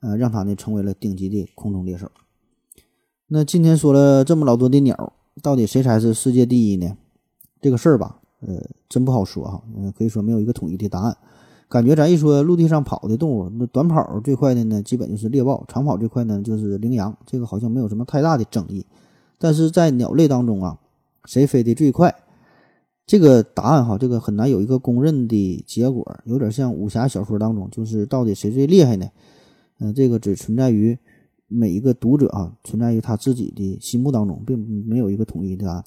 [0.01, 2.11] 呃，让它呢成为了顶级的空中猎手。
[3.27, 5.13] 那今天说了这么老多的鸟，
[5.43, 6.97] 到底谁才是世界第一呢？
[7.67, 11.17] 这个事儿吧，呃，真不好说哈，呃，可以说没有一个统一的答案。
[11.69, 17.13] 感觉咱一说陆地上跑的动物，那短跑最快的呢，基本就是猎豹；长跑最快呢，就是羚羊。
[17.27, 18.87] 这个好像没有什么太大的争议。
[19.37, 20.79] 但是在鸟类当中啊，
[21.25, 22.15] 谁飞得最快？
[23.05, 29.11] 这个答案哈，这个很难有一个公认的结果，有点像武侠小说当中，就是到底谁最厉害呢？
[29.81, 30.97] 嗯，这个只存在于
[31.49, 34.57] 每一个读者啊，存在于他自己的心目当中，并
[34.87, 35.85] 没有一个统一的答案。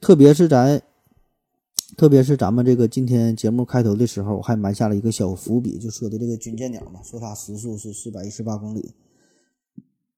[0.00, 0.80] 特别是咱。
[1.96, 8.94] 特别是咱们这个今天节目开头的时候，我还埋下了一个小伏笔，就说的这个军舰鸟嘛，说它时速是四百一十八公里。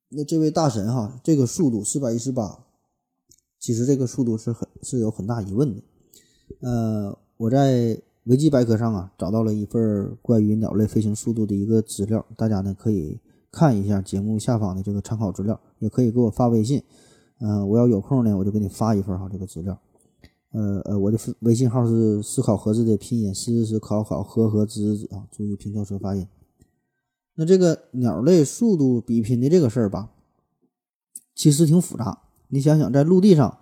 [0.09, 2.65] 那这位大神哈，这个速度四百一十八，
[3.61, 5.83] 其实这个速度是很是有很大疑问的。
[6.61, 13.21] 呃，我在维基百科上啊找到了一份关于鸟类飞行速度的一个资料，大家呢可以
[13.53, 16.83] 看一下节目下方的这个参考资料，也可以给我发微信。
[17.39, 19.81] 嗯，我要有空呢，我就给你发一份哈这个资料。
[20.53, 26.27] 呃呃，我的微信号是思考盒子的拼音，思思考考和和子子啊，注意平翘舌发音。
[27.37, 30.11] 那这个鸟类速度比拼的这个事儿吧，
[31.37, 32.19] 其实挺复杂。
[32.49, 33.59] 你想想，在陆地上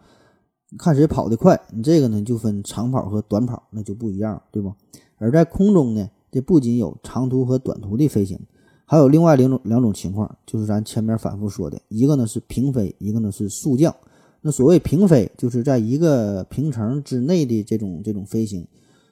[0.79, 4.73] 看谁跑得快，你这个呢就分长跑和短跑，那就不一样，对不？
[5.19, 8.41] 而在空中呢，这不仅有长途和短途的飞行，
[8.87, 13.95] 还有另外两种两种情况，就是咱前面反复说的，一个呢是平飞，一个呢是速降。
[14.41, 18.65] 那所谓平飞，就是在一个平层之内的这种这种飞行，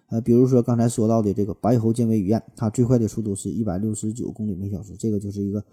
[0.08, 5.64] 呃，比如说刚才说到的这个白喉尖尾雨燕，它最快的速度是一百六十九公里每小时，这个就是一个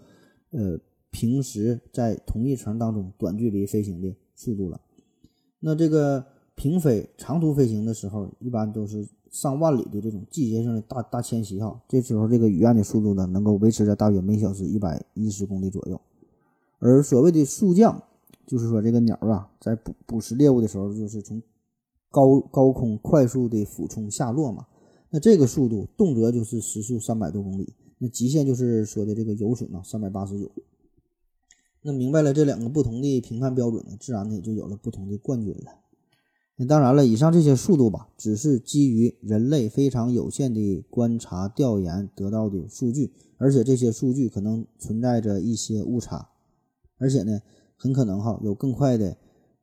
[0.50, 0.76] 呃
[1.12, 4.80] 平时在同一层当中短距离飞行的速度了。
[5.60, 6.26] 那这个
[6.56, 16.00] 平飞长途飞行的时候，一般都是上万里的这种季节性的大大迁徙哈，这时候这个雨燕的速度呢，能够维持在大约每小时一百一十公里左右，
[16.80, 18.02] 而所谓的速降。
[18.46, 21.42] 就是说，这个鸟啊，在捕捕食猎物的时候，就是从
[22.10, 24.66] 高高空快速的俯冲下落嘛。
[25.10, 30.50] 那这个速度，动辄就是时速三百多公里，那极限就是说的这个游隼啊，三百八十九。
[31.82, 35.72] 那明白了这两个不同的评判标准呢，自然呢也就有了不同的冠军了。
[36.56, 46.28] 那当然了，以上这些速度吧，只是基于人类非常有限的观察调研得到的数据，而且这些数据可能存在着一些误差，
[46.98, 47.40] 而且呢。
[47.76, 49.16] 很可能哈有更快的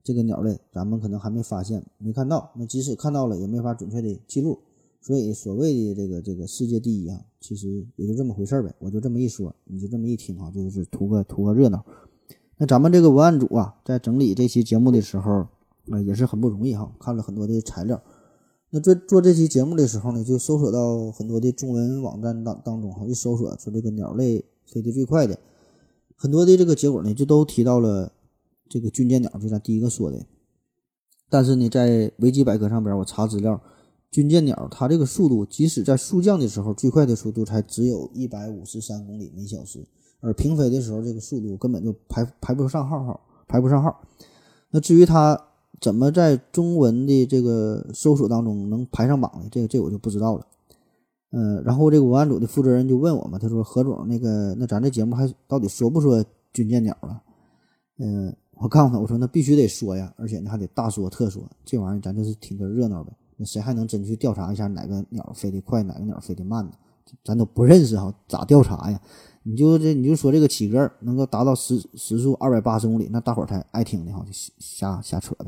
[0.03, 2.51] 这个鸟类，咱们可能还没发现、没看到。
[2.55, 4.59] 那即使看到了，也没法准确的记录。
[5.03, 8.71] 所以所谓的这个这个世界第一啊，其实也就这么回事儿呗。
[8.77, 11.83] 我就这么一说，你就这么一听啊，就是图个图个热闹。
[12.57, 15.47] 那咱们这个文案组啊，在整理这期节目的时候
[15.89, 17.99] 啊，也是很不容易哈，看了很多的材料。
[18.69, 25.39] 那做做这期节目的时候呢，就搜索到很多的中文网站当当中哈，一搜索说这个鸟类飞得最快的。
[26.21, 28.11] 很多的这个结果呢，就都提到了
[28.69, 30.23] 这个军舰鸟，就咱第一个说的。
[31.31, 33.59] 但是呢，在维基百科上边，我查资料，
[34.11, 39.83] 军舰鸟它这个速度，即使在速降的时候，最快的速度才只有一百五十三公里每小时，
[40.19, 44.03] 而平飞的时候，这个速度根本就排排不上号，号排不上号。
[44.69, 45.47] 那至于它
[45.79, 49.49] 怎么在中文的这个搜索当中能排上榜呢？
[49.51, 50.45] 这个这我就不知道了。
[51.33, 56.21] 嗯，然后这个文案组的负责人就问我嘛，他说何总，那个那咱这节目还到底说不说
[56.51, 57.23] 军舰鸟了？
[57.99, 63.13] 嗯，我告诉他，我说那必须得说呀，而且呢还得大说特说，这玩意儿咱就是听个热闹呗。
[63.37, 66.71] 那谁还能真去调查一下哪个鸟飞得快，哪个鸟飞得慢呢？
[67.23, 68.99] 咱都不认识哈，咋调查呀？
[69.43, 75.45] 你就这你就说这个企鹅能够达到时时速二百八十公里，那大伙儿才爱听的哈，就瞎瞎扯呗。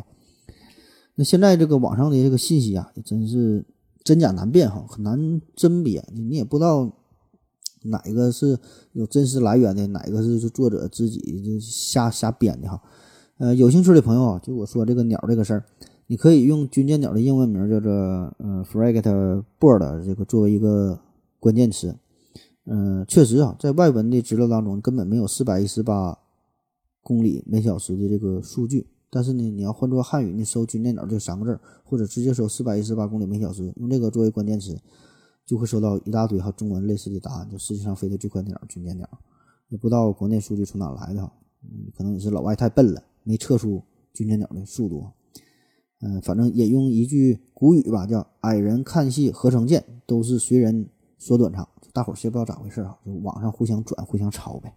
[1.15, 3.65] 那现在这个网上的这个信息啊，也真是。
[4.04, 6.91] 真假难辨哈，很难甄别，你也不知道
[7.84, 8.60] 哪个是
[8.91, 12.82] 有真实来源的，哪个是作者自己就瞎瞎编的哈。
[13.38, 15.66] 呃，有兴趣的朋友啊，就我说这个鸟这个事儿，
[16.08, 20.99] 你可以用军舰鸟的英文名叫做呃 frigate bird 这个作为一个
[21.39, 21.95] 关键词。
[22.66, 26.18] 嗯，确实啊，在外文的资料当中根本没有四百一十八
[27.01, 28.88] 公里每小时的这个数据。
[29.14, 34.76] 但是呢，你要换作汉语，你搜“军舰鸟”这三个字，或者直接搜“四百一十八公里每小时”，用这个作为关键词，
[35.45, 37.47] 就会收到一大堆哈中文类似的答案。
[37.47, 39.07] 就世界上飞的最快的鸟，军舰鸟，
[39.70, 43.84] 也不知道国内数据从哪来的哈，嗯，可能也是老外太笨了，没测出
[44.14, 45.05] 军舰鸟的速度。
[46.01, 50.89] 嗯，反正引用一句古语吧，叫“矮人看戏合成剑，都是随人
[51.20, 52.97] 说短长”，大伙儿谁不知道咋回事啊？
[53.05, 54.74] 就网上互相转、互相抄呗。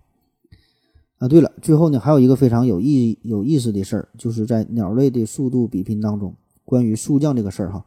[1.18, 7.84] 啊，对了，最后呢，还有一个非常有意有意思的事儿，就是在鸟类的速度比拼当中，关于速降这个事儿哈，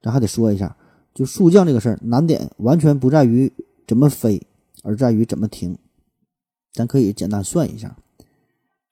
[0.00, 0.76] 咱还得说一下，
[1.12, 3.52] 就速降这个事儿，难点完全不在于
[3.86, 4.40] 怎么飞，
[4.82, 5.76] 而在于怎么停。
[6.72, 7.96] 咱可以简单算一下，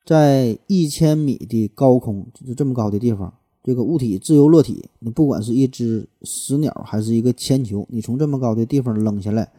[0.05, 3.33] 在一千米的高空，就是这么高的地方。
[3.63, 9.51] 这个物体自由落体，你不管是一只死鸟还是一个铅球，你从这么高的地方扔下来，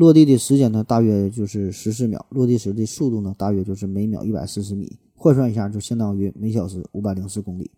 [0.00, 7.70] 落地的时间呢，大约就是十四秒；落地时的速度呢，大约就是每秒一百四十米，换算一下就相当于每小时五百零四公里。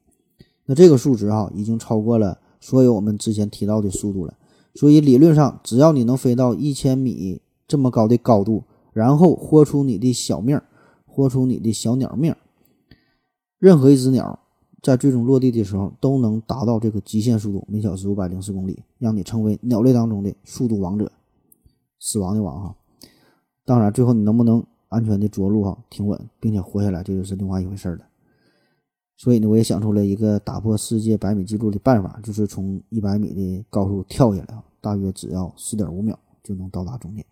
[0.67, 4.35] 那这个数值哈，已经超过了所有我们之前提到的速度了。
[4.77, 8.63] 所以理论上，只要你能飞到一千米这么高的高度，
[8.93, 10.61] 然后豁出你的小命，
[11.05, 12.33] 豁出你的小鸟命，
[13.59, 14.39] 任何一只鸟。
[14.81, 21.11] 在最终落地的时候，都能达到这个极限速度，每小时五百零四公里，让你成为鸟类当中的速度王者，
[22.05, 22.77] 死亡的王哈。
[23.65, 28.05] 当然，最后你能不能安全的着陆哈，停稳，并且活下来，这就是另外一回事了。
[29.17, 37.25] 所以呢，我也想出了一个打破世界百米记录的办法，就是从一百米的高处跳下来，大约只要四点五秒就能到达终点。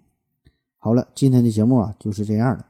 [0.78, 2.64] 好了，今天的节目啊就是这样的，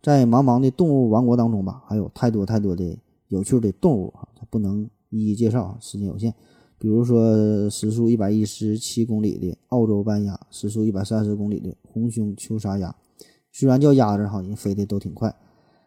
[0.00, 2.96] 在茫茫的动物王国当中吧，还有太多太多的。
[3.28, 6.34] 有趣的动物啊，它不能一一介绍，时间有限。
[6.80, 12.96] 比如说时速一百一十七公里的澳洲斑鸭，时速一百三十公里的红胸秋沙鸭，
[13.52, 15.32] 虽然叫鸭子哈，人飞的都挺快。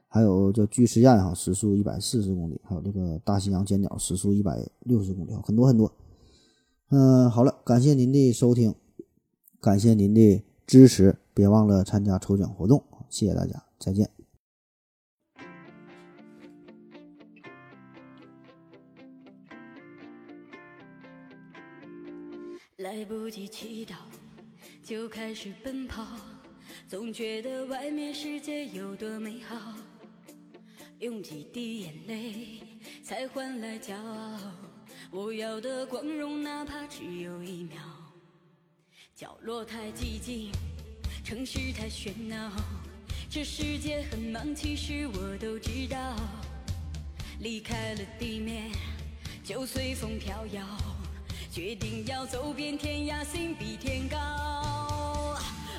[0.08, 5.92] 还有叫巨齿燕哈，时速一百四十公里，还有这个大西洋尖鸟，时速一百六十公里，很多很多。
[6.90, 8.76] 嗯，好了，感谢您的收听，
[9.60, 14.23] 感谢您的支持，别忘了参加抽奖活动，谢谢大家，再见。
[23.04, 23.96] 来不及祈祷，
[24.82, 26.08] 就开始奔跑，
[26.88, 29.74] 总觉得外面世界有多美好。
[31.00, 32.62] 用几滴眼泪，
[33.04, 34.40] 才换来骄傲。
[35.12, 37.78] 我要的光荣，哪怕只有一秒。
[39.14, 40.50] 角落太寂静，
[41.26, 42.54] 城市太喧闹，
[43.30, 46.16] 这世界很忙，其实我都知道。
[47.42, 48.72] 离开了地面，
[49.44, 50.93] 就随风飘摇。
[51.54, 54.18] 决定要走遍天涯，心比天高。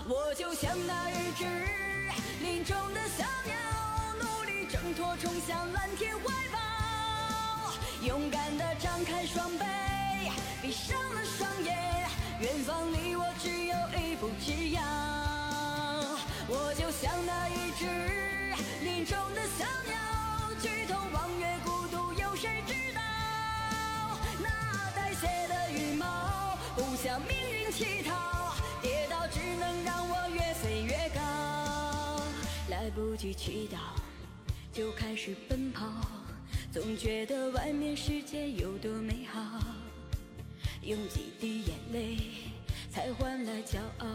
[0.07, 1.45] 我就像那一只
[2.41, 3.57] 林中的小鸟，
[4.21, 7.73] 努力挣脱，冲向蓝天怀抱。
[8.07, 9.65] 勇敢地张开双臂，
[10.63, 11.77] 闭上了双眼，
[12.39, 14.81] 远方离我只有一步之遥。
[16.47, 17.85] 我就像那一只
[18.85, 23.01] 林中的小鸟，举头望月，孤独有谁知道？
[25.25, 32.23] 借的羽毛不向命运乞讨，跌倒只能让我越飞越高。
[32.69, 33.79] 来不及祈祷，
[34.71, 35.87] 就开始奔跑，
[36.71, 39.61] 总觉得外面世界有多美好。
[40.83, 42.19] 用几滴眼泪，
[42.91, 44.07] 才换来骄傲。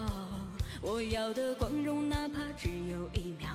[0.80, 3.50] 我要的光荣，哪怕只有一秒。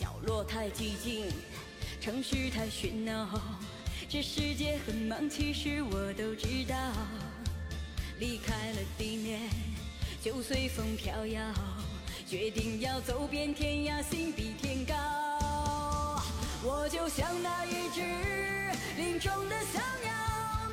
[0.00, 1.30] 角落太寂静，
[2.00, 3.38] 城市太喧闹，
[4.08, 6.76] 这世界很忙，其实我都知道。
[8.20, 9.40] 离开了地面，
[10.22, 11.42] 就随风飘摇。
[12.24, 14.94] 决定要走遍天涯，心比天高。
[16.62, 18.00] 我就像那一只
[18.96, 20.12] 林中的小鸟，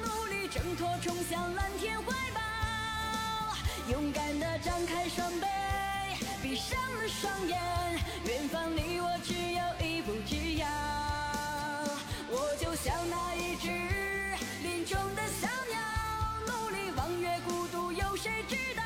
[0.06, 3.58] 努力挣脱，冲向蓝天怀抱。
[3.92, 5.46] 勇敢地张开双臂，
[6.42, 7.60] 闭上了双眼，
[8.28, 10.93] 远方离我只有一步之遥。
[12.84, 13.70] 像那一只
[14.62, 15.80] 林中的小鸟。
[16.46, 18.84] 努力望月孤独，有谁知道？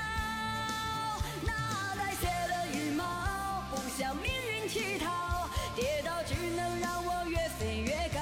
[1.41, 8.16] 那带血的羽毛，不向命运乞讨，跌倒只能让我越飞越高。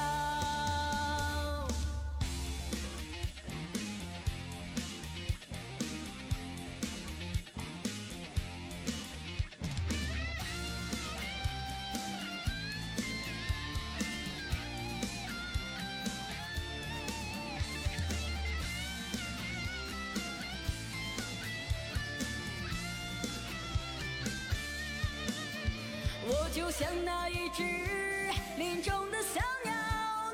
[26.77, 27.63] 像那一只
[28.57, 29.73] 林中的小鸟，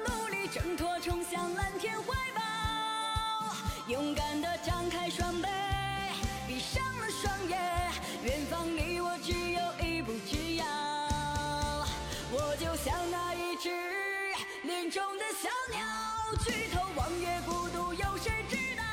[0.08, 3.54] 努力挣脱，冲向蓝天怀抱。
[3.88, 5.48] 勇敢地张开双臂，
[6.48, 7.92] 闭上了双眼，
[8.24, 10.66] 远方离我只有一步之遥。
[12.32, 13.70] 我就像那一只
[14.64, 15.86] 林中的小鸟，
[16.44, 18.84] 举头望月，孤独有谁知道？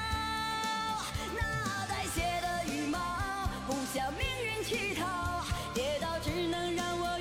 [1.34, 2.98] 那带血的羽毛。
[3.66, 7.17] 不向命运乞讨，跌倒只能让我